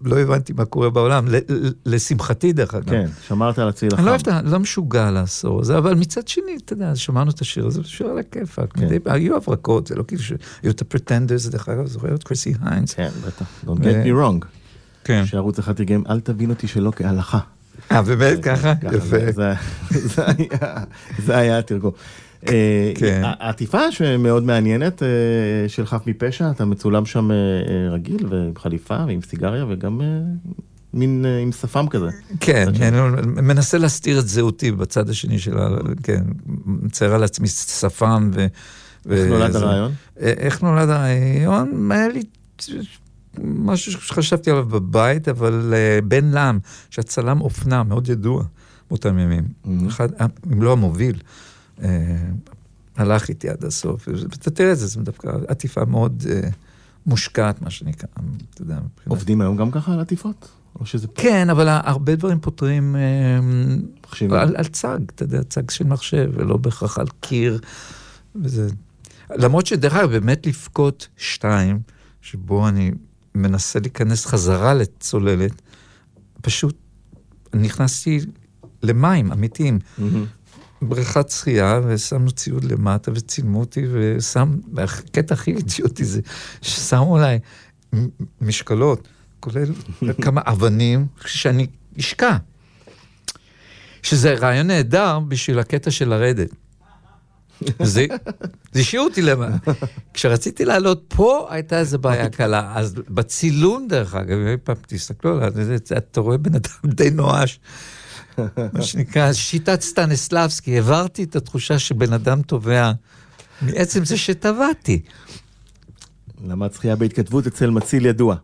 לא 0.00 0.18
הבנתי 0.18 0.52
מה 0.52 0.64
קורה 0.64 0.90
בעולם, 0.90 1.24
לשמחתי 1.86 2.52
דרך 2.52 2.74
אגב. 2.74 2.90
כן, 2.90 3.06
שמרת 3.26 3.58
על 3.58 3.68
הצליל 3.68 3.94
החם. 3.94 4.02
אני 4.02 4.06
לא 4.06 4.10
אוהב, 4.32 4.46
לא 4.46 4.58
משוגע 4.58 5.10
לעשור 5.10 5.60
הזה, 5.60 5.78
אבל 5.78 5.94
מצד 5.94 6.28
שני, 6.28 6.56
אתה 6.64 6.72
יודע, 6.72 6.96
שמענו 6.96 7.30
את 7.30 7.40
השיר 7.40 7.66
הזה, 7.66 7.82
זה 7.82 7.88
שיר 7.88 8.06
על 8.06 8.18
הכיפאק. 8.18 8.72
כן. 8.72 8.88
היו 9.06 9.36
הברקות, 9.36 9.86
זה 9.86 9.94
לא 9.94 10.02
כאילו 10.02 10.22
שהיו 10.22 10.70
את 10.70 10.80
הפרטנדרס, 10.80 11.46
דרך 11.46 11.68
אגב, 11.68 11.86
זוכר 11.86 12.14
את 12.14 12.22
קריסי 12.22 12.54
היינס. 12.62 12.94
כן, 12.94 13.10
בטח, 13.26 13.46
Don't 13.64 13.78
get 13.78 14.06
me 14.06 14.08
wrong. 14.08 14.46
כן. 15.04 15.26
שערוץ 15.26 15.58
אחד 15.58 15.72
תרגם, 15.72 16.02
אל 16.10 16.20
תבין 16.20 16.50
אותי 16.50 16.68
שלא 16.68 16.92
כהלכה. 16.96 17.38
אה, 17.92 18.02
באמת 18.02 18.42
ככה? 18.42 18.72
יפה. 18.92 19.16
זה 21.24 21.36
היה 21.36 21.58
התרגום. 21.58 21.92
אה, 22.48 22.92
כן. 22.94 23.22
עטיפה 23.40 23.92
שמאוד 23.92 24.42
מעניינת 24.42 25.02
אה, 25.02 25.08
של 25.68 25.86
חף 25.86 26.06
מפשע, 26.06 26.50
אתה 26.50 26.64
מצולם 26.64 27.06
שם 27.06 27.30
אה, 27.30 27.36
רגיל 27.90 28.26
ועם 28.30 28.52
חליפה 28.58 29.04
ועם 29.06 29.22
סיגריה 29.22 29.66
וגם 29.68 30.00
מין 30.94 31.24
עם 31.42 31.52
שפם 31.52 31.86
כזה. 31.90 32.08
כן, 32.40 32.68
כן, 32.78 32.94
מנסה 33.24 33.78
להסתיר 33.78 34.18
את 34.18 34.28
זהותי 34.28 34.72
בצד 34.72 35.10
השני 35.10 35.38
של 35.38 35.58
ה... 35.58 35.68
כן, 36.02 36.24
מצייר 36.66 37.14
על 37.14 37.24
עצמי 37.24 37.48
שפם 37.48 38.30
ו... 38.34 38.46
איך 39.10 39.28
נולד 39.28 39.56
הרעיון? 39.56 39.92
איך 40.16 40.62
נולד 40.62 40.88
הרעיון? 40.88 41.90
היה 41.90 42.08
לי 42.08 42.22
משהו 43.38 43.92
שחשבתי 43.92 44.50
עליו 44.50 44.66
בבית, 44.66 45.28
אבל 45.28 45.74
בן 46.04 46.24
לם, 46.24 46.58
שהיה 46.90 47.04
צלם 47.04 47.40
אופנה 47.40 47.82
מאוד 47.82 48.08
ידוע. 48.08 48.44
באותם 48.92 49.18
ימים. 49.18 49.44
Mm-hmm. 49.44 49.88
אחד, 49.88 50.08
אם 50.52 50.62
לא 50.62 50.72
המוביל, 50.72 51.16
הלך 52.96 53.28
איתי 53.28 53.48
עד 53.48 53.64
הסוף. 53.64 54.08
ואתה 54.08 54.50
תראה 54.50 54.72
את 54.72 54.78
זה, 54.78 54.86
זה 54.86 55.00
דווקא 55.00 55.28
עטיפה 55.48 55.84
מאוד 55.84 56.24
אה, 56.30 56.48
מושקעת, 57.06 57.62
מה 57.62 57.70
שנקרא, 57.70 58.08
אתה 58.50 58.62
יודע. 58.62 58.74
מבחינת... 58.74 59.08
עובדים 59.08 59.40
היום 59.40 59.56
גם 59.56 59.70
ככה 59.70 59.92
על 59.92 60.00
עטיפות? 60.00 60.48
או 60.80 60.86
שזה... 60.86 61.06
כן, 61.14 61.50
אבל 61.50 61.68
הרבה 61.68 62.16
דברים 62.16 62.40
פותרים 62.40 62.96
אה, 62.96 64.40
על, 64.40 64.56
על 64.56 64.64
צג, 64.64 64.98
אתה 65.06 65.22
יודע, 65.22 65.42
צג 65.42 65.70
של 65.70 65.86
מחשב, 65.86 66.30
ולא 66.34 66.56
בהכרח 66.56 66.98
על 66.98 67.06
קיר. 67.20 67.60
וזה... 68.36 68.68
למרות 69.30 69.66
שדרך 69.66 69.94
אגב, 69.94 70.10
באמת 70.10 70.46
לבכות 70.46 71.08
שתיים, 71.16 71.80
שבו 72.22 72.68
אני 72.68 72.90
מנסה 73.34 73.80
להיכנס 73.80 74.26
חזרה 74.26 74.74
לצוללת, 74.74 75.62
פשוט 76.42 76.76
נכנסתי 77.54 78.20
למים 78.82 79.32
אמיתיים. 79.32 79.78
Mm-hmm. 79.78 80.02
בריכת 80.82 81.30
שחייה, 81.30 81.80
ושמנו 81.86 82.30
ציוד 82.30 82.64
למטה, 82.64 83.10
וצילמו 83.14 83.60
אותי, 83.60 83.86
ושם, 83.92 84.56
הקטע 84.78 85.34
הכי 85.34 85.50
אידיוטי 85.50 86.04
זה, 86.04 86.20
ששמו 86.62 87.16
עליי 87.16 87.38
משקלות, 88.40 89.08
כולל 89.40 89.72
כמה 90.22 90.40
אבנים, 90.44 91.06
שאני 91.26 91.66
אשקע. 92.00 92.36
שזה 94.02 94.34
רעיון 94.34 94.66
נהדר 94.66 95.18
בשביל 95.28 95.58
הקטע 95.58 95.90
של 95.90 96.08
לרדת. 96.08 96.48
זה 97.82 98.06
השאיר 98.74 99.02
אותי 99.02 99.22
למעלה. 99.22 99.56
כשרציתי 100.14 100.64
לעלות 100.64 101.04
פה, 101.08 101.46
הייתה 101.50 101.78
איזו 101.78 101.98
בעיה 101.98 102.28
קלה. 102.28 102.72
אז 102.74 102.94
בצילום, 102.94 103.86
דרך 103.88 104.14
אגב, 104.14 104.36
פעם 104.64 104.76
תסתכלו 104.86 105.36
עליו, 105.36 105.52
אתה 105.96 106.20
רואה 106.20 106.38
בן 106.38 106.54
אדם 106.54 106.90
די 106.94 107.10
נואש. 107.10 107.60
מה 108.72 108.82
שנקרא, 108.82 109.32
שיטת 109.32 109.80
סטניסלבסקי, 109.80 110.74
העברתי 110.74 111.22
את 111.22 111.36
התחושה 111.36 111.78
שבן 111.78 112.12
אדם 112.12 112.42
תובע 112.42 112.92
מעצם 113.62 114.04
זה 114.04 114.16
שטבעתי. 114.16 115.02
למד 116.44 116.72
זכייה 116.72 116.96
בהתכתבות 116.96 117.46
אצל 117.46 117.70
מציל 117.70 118.06
ידוע. 118.06 118.36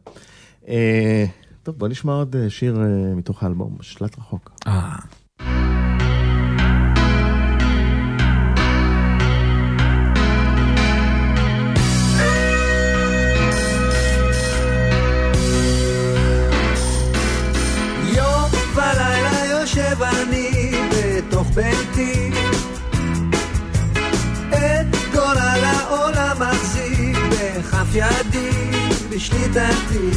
אה, 0.69 1.25
טוב, 1.63 1.79
בוא 1.79 1.89
נשמע 1.89 2.13
עוד 2.13 2.37
אה, 2.37 2.51
שיר 2.51 2.77
אה, 2.81 3.15
מתוך 3.15 3.43
האלבום, 3.43 3.77
שלט 3.81 4.19
רחוק. 4.19 4.51
אה. 4.67 4.97
ביתי 21.59 22.31
את 24.49 24.97
גורל 25.13 25.65
העולם 25.65 26.37
מחזיק 26.41 27.19
בכף 27.31 27.95
ידי 27.95 28.51
בשליטתי 29.11 30.11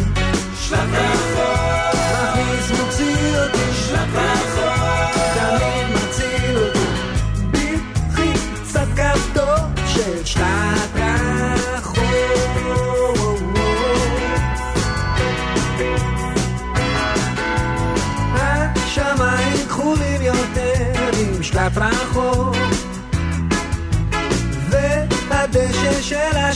שלח 0.60 0.80
רחוק 0.92 1.96
מכניס 1.96 2.80
מוציא 2.80 3.38
אותי. 3.38 3.74
שלח 3.88 4.08
רחוק 4.16 5.16
תמיד 5.34 5.88
מציל 5.96 6.58
אותי. 6.58 6.80
בלחיצת 7.52 8.88
כפתור 8.96 9.86
של 9.88 10.26
שלט 10.26 10.61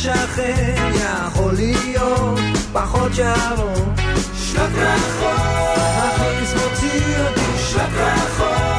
של 0.06 0.12
השכן 0.12 0.92
יכול 0.96 1.54
להיות 1.54 2.40
פחות 2.74 3.12
שרון 3.14 3.96
שלט 4.36 4.70
רחוק 4.76 5.78
הכיס 5.78 6.54
מוציא 6.54 7.18
אותי 7.20 7.58
שלט 7.58 7.90
רחוק 7.94 8.75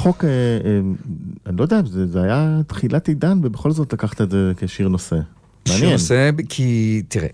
רחוק, 0.00 0.24
אה, 0.24 0.28
אה, 0.30 0.80
אני 1.46 1.56
לא 1.56 1.62
יודע, 1.62 1.80
זה, 1.86 2.06
זה 2.06 2.22
היה 2.22 2.60
תחילת 2.66 3.08
עידן, 3.08 3.38
ובכל 3.42 3.70
זאת 3.70 3.92
לקחת 3.92 4.20
את 4.20 4.30
זה 4.30 4.52
כשיר 4.56 4.88
נושא. 4.88 5.16
מעניין. 5.68 5.92
נושא, 5.92 6.30
כי 6.48 7.02
תראה. 7.08 7.28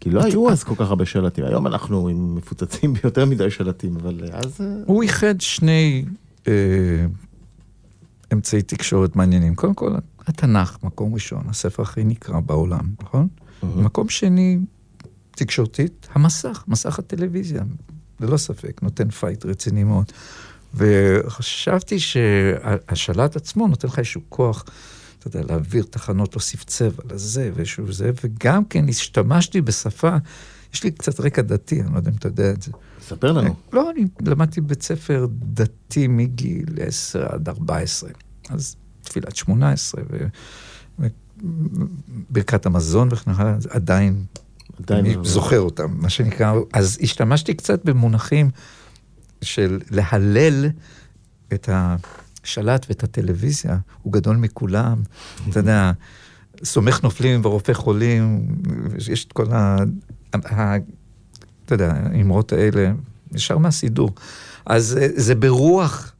כי 0.00 0.10
לא 0.10 0.24
היו 0.24 0.50
אז 0.50 0.64
כל 0.64 0.74
כך 0.74 0.88
הרבה 0.88 1.04
שלטים, 1.06 1.44
היום 1.44 1.66
אנחנו 1.66 2.08
עם 2.08 2.34
מפוצצים 2.34 2.94
ביותר 2.94 3.24
מדי 3.24 3.50
שלטים, 3.50 3.96
אבל 3.96 4.20
אז... 4.32 4.60
אה, 4.60 4.66
הוא 4.86 5.02
איחד 5.02 5.40
שני 5.40 6.04
אה, 6.48 6.52
אמצעי 8.32 8.62
תקשורת 8.62 9.16
מעניינים. 9.16 9.54
קודם 9.54 9.74
כל, 9.74 9.94
התנ"ך, 10.26 10.78
מקום 10.82 11.14
ראשון, 11.14 11.42
הספר 11.48 11.82
הכי 11.82 12.04
נקרא 12.04 12.40
בעולם, 12.40 12.84
נכון? 13.02 13.28
Mm-hmm. 13.28 13.66
מקום 13.76 14.08
שני, 14.08 14.58
תקשורתית, 15.30 16.08
המסך, 16.12 16.64
מסך 16.68 16.98
הטלוויזיה, 16.98 17.62
ללא 18.20 18.36
ספק, 18.36 18.80
נותן 18.82 19.10
fight 19.10 19.46
רציני 19.46 19.84
מאוד. 19.84 20.12
וחשבתי 20.76 21.98
שהשלט 21.98 23.36
עצמו 23.36 23.68
נותן 23.68 23.88
לך 23.88 23.98
איזשהו 23.98 24.20
כוח, 24.28 24.64
אתה 25.18 25.38
יודע, 25.38 25.48
להעביר 25.48 25.84
תחנות, 25.90 26.32
להוסיף 26.32 26.64
צבע 26.64 27.02
לזה 27.10 27.50
ואיזשהו 27.54 27.92
זה, 27.92 28.10
וגם 28.24 28.64
כן 28.64 28.88
השתמשתי 28.88 29.60
בשפה, 29.60 30.16
יש 30.74 30.84
לי 30.84 30.90
קצת 30.90 31.20
רקע 31.20 31.42
דתי, 31.42 31.80
אני 31.80 31.92
לא 31.92 31.98
יודע 31.98 32.10
אם 32.10 32.16
אתה 32.16 32.28
יודע 32.28 32.50
את 32.50 32.62
זה. 32.62 32.72
ספר 33.00 33.32
לנו. 33.32 33.54
לא, 33.72 33.90
אני 33.90 34.06
למדתי 34.20 34.60
בבית 34.60 34.82
ספר 34.82 35.26
דתי 35.30 36.06
מגיל 36.06 36.66
10 36.80 37.26
עד 37.28 37.48
14, 37.48 38.10
אז 38.50 38.76
תפילת 39.02 39.36
18, 39.36 40.02
וברכת 42.30 42.66
המזון 42.66 43.08
וכן 43.10 43.30
הלאה, 43.30 43.56
עדיין, 43.70 44.24
עדיין 44.82 45.04
אני 45.06 45.14
לא 45.14 45.24
זוכר 45.24 45.60
אותם, 45.60 45.94
מה 45.98 46.08
שנקרא, 46.08 46.52
אז 46.72 46.98
השתמשתי 47.02 47.54
קצת 47.54 47.84
במונחים 47.84 48.50
של 49.42 49.80
להלל 49.90 50.66
את 51.54 51.68
השלט 51.72 52.86
ואת 52.88 53.04
הטלוויזיה, 53.04 53.78
הוא 54.02 54.12
גדול 54.12 54.36
מכולם, 54.36 55.02
אתה 55.50 55.58
יודע, 55.58 55.92
סומך 56.64 57.02
נופלים 57.02 57.40
ורופא 57.44 57.72
חולים, 57.72 58.48
יש 59.10 59.24
את 59.24 59.32
כל 59.32 59.52
ה... 59.52 59.76
אתה 61.64 61.74
יודע, 61.74 61.92
האמרות 61.92 62.52
האלה, 62.52 62.92
ישר 63.32 63.58
מהסידור. 63.58 64.10
אז 64.66 64.98
זה 65.16 65.34
ברוח 65.34 66.12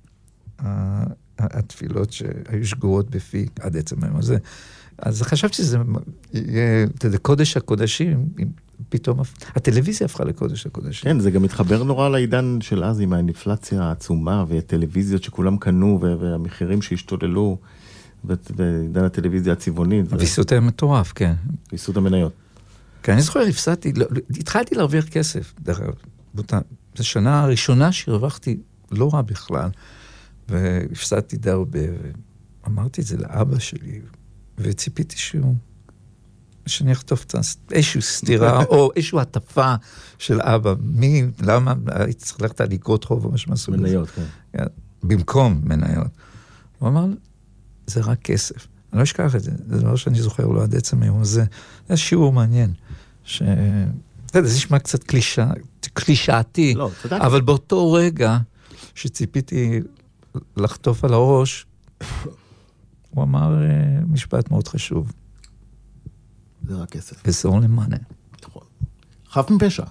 התפילות 1.39 2.13
שהיו 2.13 2.67
שגורות 2.67 3.11
בפי 3.11 3.47
עד 3.61 3.77
עצם 3.77 4.05
היום 4.05 4.17
הזה. 4.17 4.37
אז 4.99 5.23
חשבתי 5.23 5.57
שזה 5.57 5.79
יהיה, 6.35 6.85
אתה 6.85 7.07
יודע, 7.07 7.19
קודש 7.19 7.57
הקודשים, 7.57 8.29
פתאום 8.89 9.21
הטלוויזיה 9.55 10.05
הפכה 10.05 10.25
לקודש 10.25 10.67
הקודשים. 10.67 11.11
כן, 11.11 11.21
זה 11.21 11.31
גם 11.31 11.43
מתחבר 11.43 11.83
נורא 11.83 12.09
לעידן 12.09 12.59
של 12.61 12.85
אז 12.85 13.01
עם 13.01 13.13
האינפלציה 13.13 13.83
העצומה 13.83 14.45
והטלוויזיות 14.49 15.23
שכולם 15.23 15.57
קנו 15.57 16.01
והמחירים 16.01 16.83
שהשתוללו, 16.83 17.59
ועידן 18.25 19.05
הטלוויזיה 19.05 19.53
הצבעונית. 19.53 20.13
הוויסות 20.13 20.53
היה 20.53 20.61
מטורף, 20.61 21.13
כן. 21.13 21.35
ויסות 21.73 21.97
המניות. 21.97 22.33
כן, 23.03 23.13
אני 23.13 23.23
זוכר, 23.23 23.41
הפסדתי, 23.41 23.93
לא, 23.93 24.07
התחלתי 24.31 24.75
להרוויח 24.75 25.09
כסף, 25.09 25.55
דרך 25.61 25.81
אגב. 25.81 25.95
זו 26.35 26.43
השנה 26.99 27.43
הראשונה 27.43 27.93
שהרווחתי 27.93 28.57
לא 28.91 29.11
רע 29.13 29.23
בכלל, 29.23 29.69
והפסדתי 30.49 31.37
די 31.37 31.51
הרבה, 31.51 31.79
ואמרתי 32.65 33.01
את 33.01 33.07
זה 33.07 33.17
לאבא 33.17 33.59
שלי, 33.59 34.01
וציפיתי 34.59 35.19
שהוא, 35.19 35.55
שאני 36.67 36.93
אחטוף 36.93 37.25
את 37.25 37.35
איזושהי 37.73 38.03
סתירה, 38.03 38.65
או 38.71 38.91
איזושהי 38.97 39.21
הטפה 39.21 39.75
של 40.19 40.41
אבא. 40.41 40.75
מי, 40.81 41.25
למה, 41.43 41.75
הייתי 41.87 42.25
צריך 42.25 42.41
ללכת 42.41 42.61
על 42.61 42.73
אגרות 42.73 43.05
חוב 43.05 43.25
או 43.25 43.31
משהו 43.33 43.51
מהסוג 43.51 43.75
הזה. 43.75 43.83
מניות, 43.83 44.09
כן. 44.11 44.65
במקום 45.03 45.61
מניות. 45.65 46.11
הוא 46.79 46.89
אמר, 46.89 47.07
זה 47.87 48.01
רק 48.01 48.23
כסף. 48.23 48.67
אני 48.93 48.99
לא 48.99 49.03
אשכח 49.03 49.37
את 49.37 49.43
זה, 49.43 49.51
זה 49.67 49.79
דבר 49.79 49.97
שאני 49.97 50.23
זוכר 50.23 50.47
לו 50.47 50.63
עד 50.63 50.75
עצם 50.75 51.03
היום 51.03 51.21
הזה. 51.21 51.45
זה 51.89 51.97
שיעור 51.97 52.33
מעניין. 52.33 52.73
ש... 53.25 53.43
זה 54.33 54.57
נשמע 54.57 54.79
קצת 54.79 55.05
קלישה, 55.05 55.51
קלישאתי, 55.93 56.75
לא, 56.75 56.91
אבל 57.11 57.41
באותו 57.41 57.93
רגע 57.93 58.39
שציפיתי 58.95 59.81
לחטוף 60.57 61.05
על 61.05 61.13
הראש, 61.13 61.67
הוא 63.11 63.25
אמר 63.25 63.55
uh, 63.55 64.13
משפט 64.13 64.51
מאוד 64.51 64.69
חשוב. 64.69 65.13
זה 66.69 66.75
רק 66.75 66.91
כסף. 66.91 67.23
וזה 67.25 67.49
only 67.49 67.79
money. 67.81 67.99
נכון. 68.47 68.63
חף 69.31 69.51
מפשע. 69.51 69.85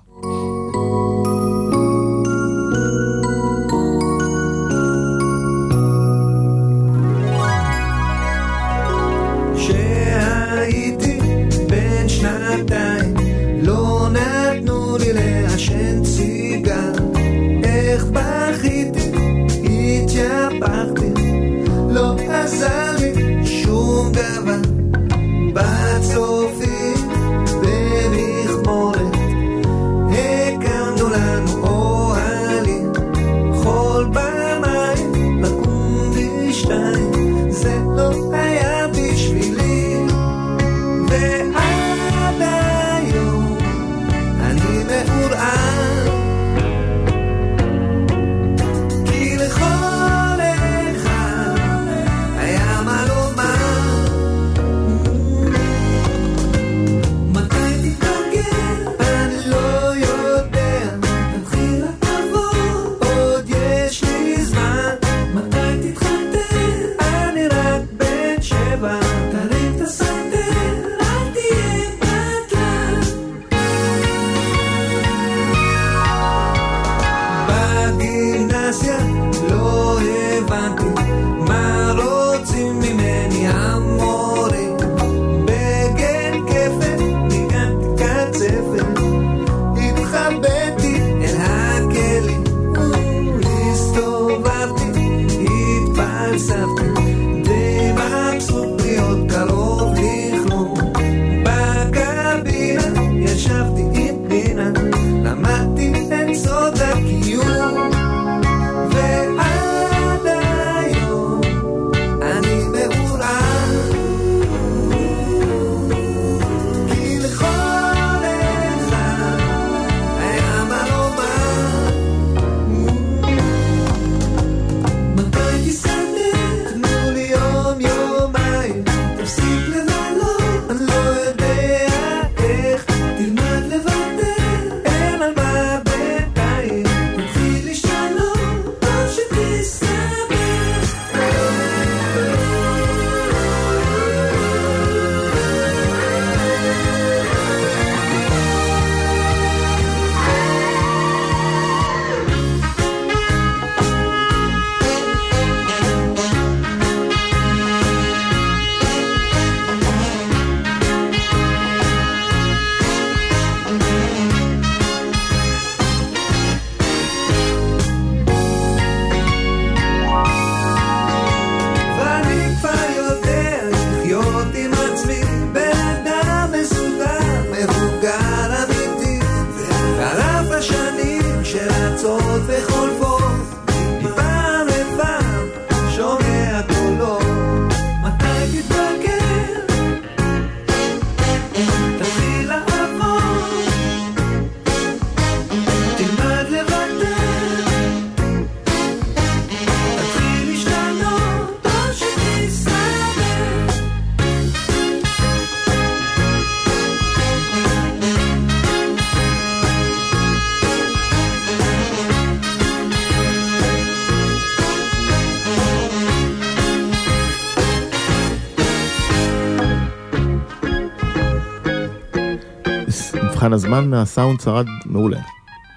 במבחן 223.46 223.54
הזמן 223.54 223.93
הסאונד 223.93 224.41
שרד 224.41 224.66
מעולה. 224.86 225.22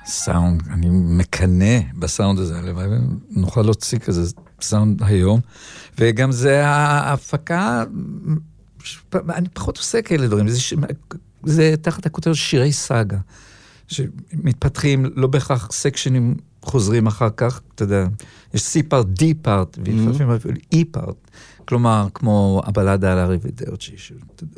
סאונד, 0.06 0.62
אני 0.70 0.86
מקנא 0.90 1.80
בסאונד 1.98 2.38
הזה, 2.38 2.58
הלוואי 2.58 2.86
ונוכל 3.36 3.62
להוציא 3.62 3.98
כזה 3.98 4.32
סאונד 4.60 5.02
היום. 5.02 5.40
וגם 5.98 6.32
זה 6.32 6.66
ההפקה, 6.66 7.84
אני 9.14 9.48
פחות 9.48 9.76
עושה 9.76 10.02
כאלה 10.02 10.26
דברים, 10.26 10.48
זה, 10.48 10.58
זה 11.44 11.74
תחת 11.82 12.06
הכותרת 12.06 12.34
שירי 12.34 12.72
סאגה, 12.72 13.18
שמתפתחים 13.88 15.06
לא 15.14 15.26
בהכרח 15.26 15.68
סקשנים 15.72 16.34
חוזרים 16.62 17.06
אחר 17.06 17.28
כך, 17.36 17.60
אתה 17.74 17.82
יודע, 17.82 18.06
יש 18.54 18.62
C 18.62 18.82
פארט, 18.88 19.06
D 19.06 19.22
פארט, 19.42 19.78
ולפעמים 19.84 20.30
אפילו 20.30 20.54
E 20.74 20.78
פארט. 20.90 21.30
כלומר, 21.64 22.08
כמו 22.14 22.62
הבלדה 22.64 23.12
על 23.12 23.18
הארי 23.18 23.38
ודרצ'י, 23.42 23.92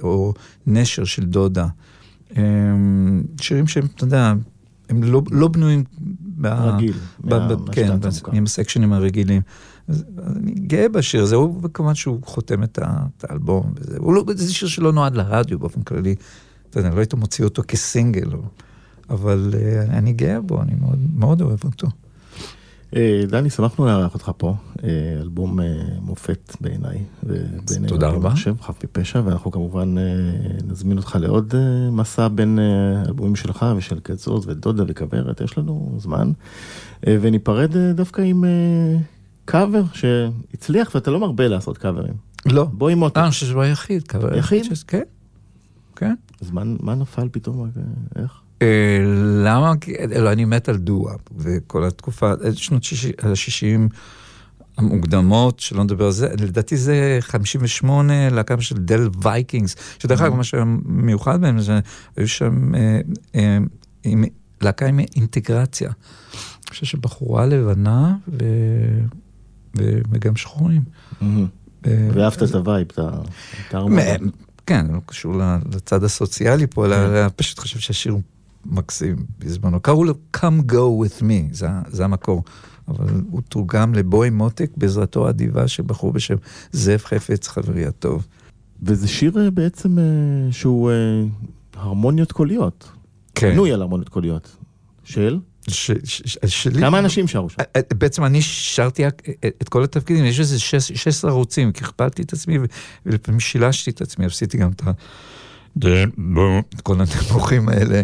או 0.02 0.34
נשר 0.66 1.04
של 1.04 1.24
דודה. 1.24 1.66
אמ, 2.36 3.22
שירים 3.40 3.66
שהם, 3.66 3.86
אתה 3.94 4.04
יודע, 4.04 4.34
הם 4.88 5.02
לא, 5.02 5.22
לא 5.30 5.48
בנויים... 5.48 5.84
רגיל, 6.44 6.94
ב, 7.24 7.34
ב, 7.34 7.70
כן, 7.72 7.92
עם 8.32 8.44
הסקשנים 8.44 8.92
הרגילים. 8.92 9.42
אז, 9.88 10.04
אז 10.16 10.36
אני 10.36 10.52
גאה 10.52 10.88
בשיר 10.88 11.22
הזה, 11.22 11.36
הוא 11.36 11.62
כמובן 11.74 11.94
שהוא 11.94 12.18
חותם 12.24 12.62
את, 12.62 12.78
ה, 12.78 13.06
את 13.16 13.24
האלבום. 13.30 13.72
וזה, 13.76 13.96
הוא 13.98 14.14
לא, 14.14 14.24
זה 14.34 14.54
שיר 14.54 14.68
שלא 14.68 14.92
נועד 14.92 15.14
לרדיו 15.14 15.58
באופן 15.58 15.82
כללי. 15.82 16.14
אתה 16.70 16.80
יודע, 16.80 16.90
לא 16.90 16.98
היית 16.98 17.14
מוציא 17.14 17.44
אותו 17.44 17.62
כסינגל, 17.68 18.30
אבל 19.10 19.50
uh, 19.52 19.90
אני 19.90 20.12
גאה 20.12 20.40
בו, 20.40 20.62
אני 20.62 20.72
מאוד, 20.80 20.98
מאוד 21.14 21.42
אוהב 21.42 21.64
אותו. 21.64 21.88
אה, 22.96 23.22
דני, 23.28 23.50
שמחנו 23.50 23.86
לארח 23.86 24.14
אותך 24.14 24.30
פה, 24.36 24.54
אה, 24.84 24.88
אלבום 25.20 25.60
אה, 25.60 25.66
מופת 26.00 26.56
בעיניי. 26.60 27.04
תודה 27.88 28.08
רבה. 28.08 28.30
חושב, 28.30 28.54
חף 28.60 28.84
מפשע, 28.84 29.22
ואנחנו 29.24 29.50
כמובן 29.50 29.94
נזמין 30.66 30.96
אותך 30.96 31.18
לעוד 31.20 31.54
מסע 31.92 32.28
בין 32.28 32.58
אלבומים 33.06 33.36
שלך 33.36 33.66
ושל 33.76 34.00
קצות 34.00 34.46
ודודה 34.46 34.84
וכוורת, 34.88 35.40
יש 35.40 35.58
לנו 35.58 35.94
זמן. 35.98 36.32
וניפרד 37.06 37.76
דווקא 37.76 38.22
עם 38.22 38.44
קאבר 39.44 39.82
שהצליח, 39.92 40.90
ואתה 40.94 41.10
לא 41.10 41.20
מרבה 41.20 41.48
לעשות 41.48 41.78
קאברים. 41.78 42.14
לא. 42.46 42.64
בוא 42.64 42.88
עם 42.88 42.98
מוטו. 42.98 43.20
אני 43.20 43.30
חושב 43.30 43.46
שהוא 43.46 43.62
היחיד. 43.62 44.02
יחיד? 44.36 44.66
כן. 44.86 45.02
כן. 45.96 46.14
אז 46.40 46.50
מה 46.80 46.94
נפל 46.94 47.28
פתאום? 47.32 47.70
איך? 48.16 48.40
אה, 48.62 48.98
למה? 49.44 49.72
לא, 50.16 50.32
אני 50.32 50.44
מת 50.44 50.68
על 50.68 50.76
דו-אפ, 50.76 51.20
וכל 51.36 51.84
התקופה, 51.84 52.32
שנות 52.54 52.82
ה-60 53.22 53.94
המוקדמות, 54.76 55.60
שלא 55.60 55.84
נדבר 55.84 56.04
על 56.04 56.12
זה, 56.12 56.28
לדעתי 56.38 56.76
זה 56.76 57.18
58, 57.20 58.30
להקה 58.30 58.60
של 58.60 58.78
דל 58.78 59.08
וייקינגס, 59.22 59.76
שדרך 59.98 60.20
אגב, 60.20 60.34
מה 60.34 60.44
שהיה 60.44 60.64
מיוחד 60.84 61.40
בהם, 61.40 61.60
זה 61.60 61.80
היו 62.16 62.28
שם 62.28 62.74
אה, 62.74 63.00
אה, 63.34 63.58
עם, 64.04 64.24
להקה 64.60 64.86
עם 64.86 65.00
אינטגרציה. 65.00 65.88
אני 65.88 66.70
חושב 66.70 66.86
שבחורה 66.86 67.46
לבנה 67.46 68.16
וגם 70.10 70.36
שחורים. 70.36 70.82
ואהבת 71.84 72.42
את 72.42 72.54
ה 72.54 72.60
vibe, 72.60 72.86
את 72.90 73.74
הארמה. 73.74 74.02
כן, 74.66 74.86
לא 74.92 75.00
קשור 75.06 75.34
לצד 75.72 76.04
הסוציאלי 76.04 76.66
פה, 76.66 76.86
אלא 76.86 76.96
כן. 76.96 77.28
פשוט 77.36 77.58
חושב 77.58 77.78
שהשיר 77.78 78.12
הוא 78.12 78.22
מקסים 78.66 79.16
בזמנו. 79.38 79.80
קראו 79.80 80.04
לו 80.04 80.14
Come 80.36 80.72
Go 80.72 80.74
With 80.74 81.22
Me, 81.22 81.52
זה, 81.52 81.68
זה 81.88 82.04
המקור. 82.04 82.42
אבל 82.88 83.06
הוא 83.30 83.40
תורגם 83.48 83.94
לבוי 83.94 84.30
מותק 84.30 84.70
בעזרתו 84.76 85.26
האדיבה 85.26 85.68
של 85.68 85.82
בחור 85.82 86.12
בשם 86.12 86.34
זאב 86.72 87.00
חפץ, 87.04 87.48
חברי 87.48 87.86
הטוב. 87.86 88.26
וזה 88.82 89.08
שיר 89.08 89.32
אה, 89.38 89.50
בעצם 89.50 89.98
אה, 89.98 90.04
שהוא 90.50 90.90
אה, 90.90 90.94
הרמוניות 91.74 92.32
קוליות. 92.32 92.90
כן. 93.34 93.52
בנוי 93.52 93.72
על 93.72 93.82
הרמוניות 93.82 94.08
קוליות. 94.08 94.56
של? 95.04 95.38
ש, 95.68 95.90
ש, 96.04 96.38
שלי... 96.46 96.80
כמה 96.80 96.98
אנשים 96.98 97.28
שרו 97.28 97.50
שם? 97.50 97.62
בעצם 97.94 98.24
אני 98.24 98.42
שרתי 98.42 99.06
את 99.62 99.68
כל 99.68 99.84
התפקידים, 99.84 100.24
יש 100.24 100.40
איזה 100.40 100.58
16 100.58 101.30
ערוצים, 101.30 101.72
כי 101.72 101.84
הכפלתי 101.84 102.22
את 102.22 102.32
עצמי 102.32 102.58
ולפעמים 103.06 103.40
שילשתי 103.40 103.90
את 103.90 104.00
עצמי, 104.00 104.24
עשיתי 104.24 104.58
גם 104.58 104.70
את 104.70 104.82
ה... 104.86 104.90
את 106.74 106.80
כל 106.82 106.96
הנמוכים 107.00 107.68
האלה. 107.68 108.02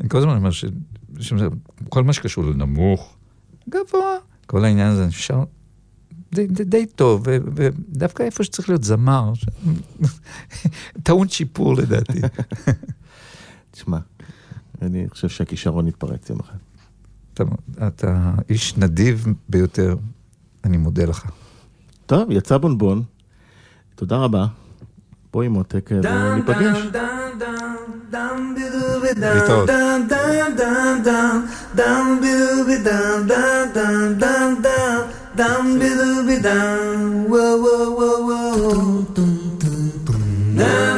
אני 0.00 0.08
כל 0.08 0.18
הזמן 0.18 0.36
אומר 0.36 0.50
שכל 0.50 2.04
מה 2.04 2.12
שקשור 2.12 2.44
לנמוך, 2.44 3.16
גבוה, 3.68 4.16
כל 4.46 4.64
העניין 4.64 4.88
הזה 4.88 5.06
אפשר, 5.06 5.44
די, 6.32 6.46
די, 6.46 6.64
די 6.64 6.86
טוב, 6.86 7.26
ודווקא 7.54 8.22
איפה 8.22 8.44
שצריך 8.44 8.68
להיות 8.68 8.84
זמר, 8.84 9.32
ש... 9.34 9.46
טעון 11.04 11.28
שיפור 11.28 11.74
לדעתי. 11.74 12.20
תשמע, 13.70 13.98
אני 14.82 15.08
חושב 15.08 15.28
שהכישרון 15.28 15.88
יתפרץ 15.88 16.30
יום 16.30 16.40
אחד. 16.40 16.56
אתה, 17.34 17.44
אתה 17.86 18.34
איש 18.48 18.76
נדיב 18.76 19.26
ביותר, 19.48 19.96
אני 20.64 20.76
מודה 20.76 21.04
לך. 21.04 21.30
טוב, 22.06 22.30
יצא 22.30 22.58
בונבון, 22.58 23.02
תודה 23.94 24.16
רבה. 24.16 24.46
Poi 25.32 25.50
motekę 25.50 26.00
do 26.00 26.36
nie 26.36 26.42
podjąć? 26.42 26.78
Witold. 29.34 29.70
Dum 35.36 35.78
bi 35.78 35.88
dum 35.88 36.26
bi 36.26 36.36
dum, 36.42 37.24
whoa 37.30 37.56
whoa 37.62 37.90
whoa 37.96 38.16
whoa, 38.26 38.72
dum 39.14 39.58
dum 39.60 39.90
dum. 40.04 40.91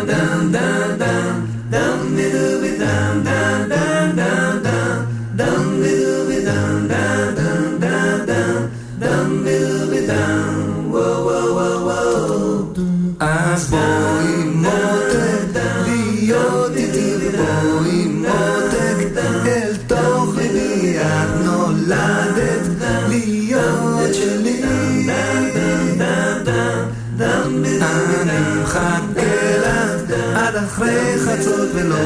עד 30.54 30.64
אחרי 30.64 31.18
חצות 31.18 31.68
ולא 31.74 31.96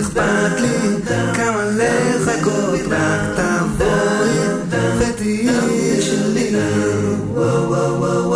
אכפת 0.00 0.60
לי. 0.60 0.96
כמה 1.34 1.64
לחכות 1.64 2.80
רק 2.90 3.20
תבואי 3.36 4.38
ותהיי 4.98 6.02
שלי. 6.02 6.56
את 6.56 8.29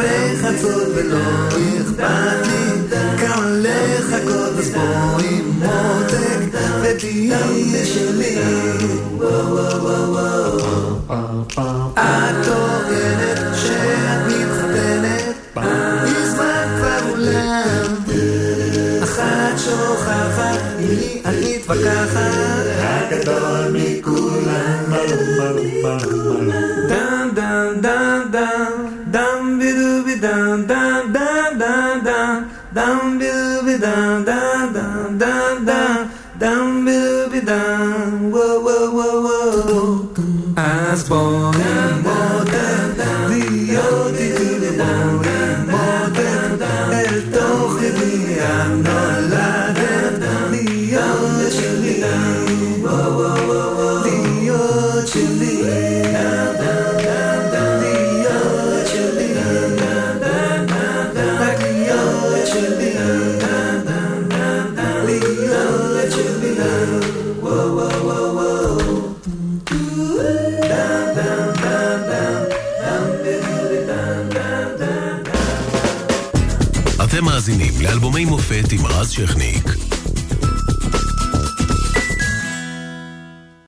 אחרי 0.00 0.36
חצות 0.36 0.88
ולא 0.94 1.18
אכפת 1.80 2.46
לי. 2.46 2.96
כמה 3.18 3.46
לחכות 3.46 4.58
אז 4.58 4.70
בואי 4.70 5.40
מותק 5.42 6.58
ותהיי 6.82 7.84
שלי 7.84 8.38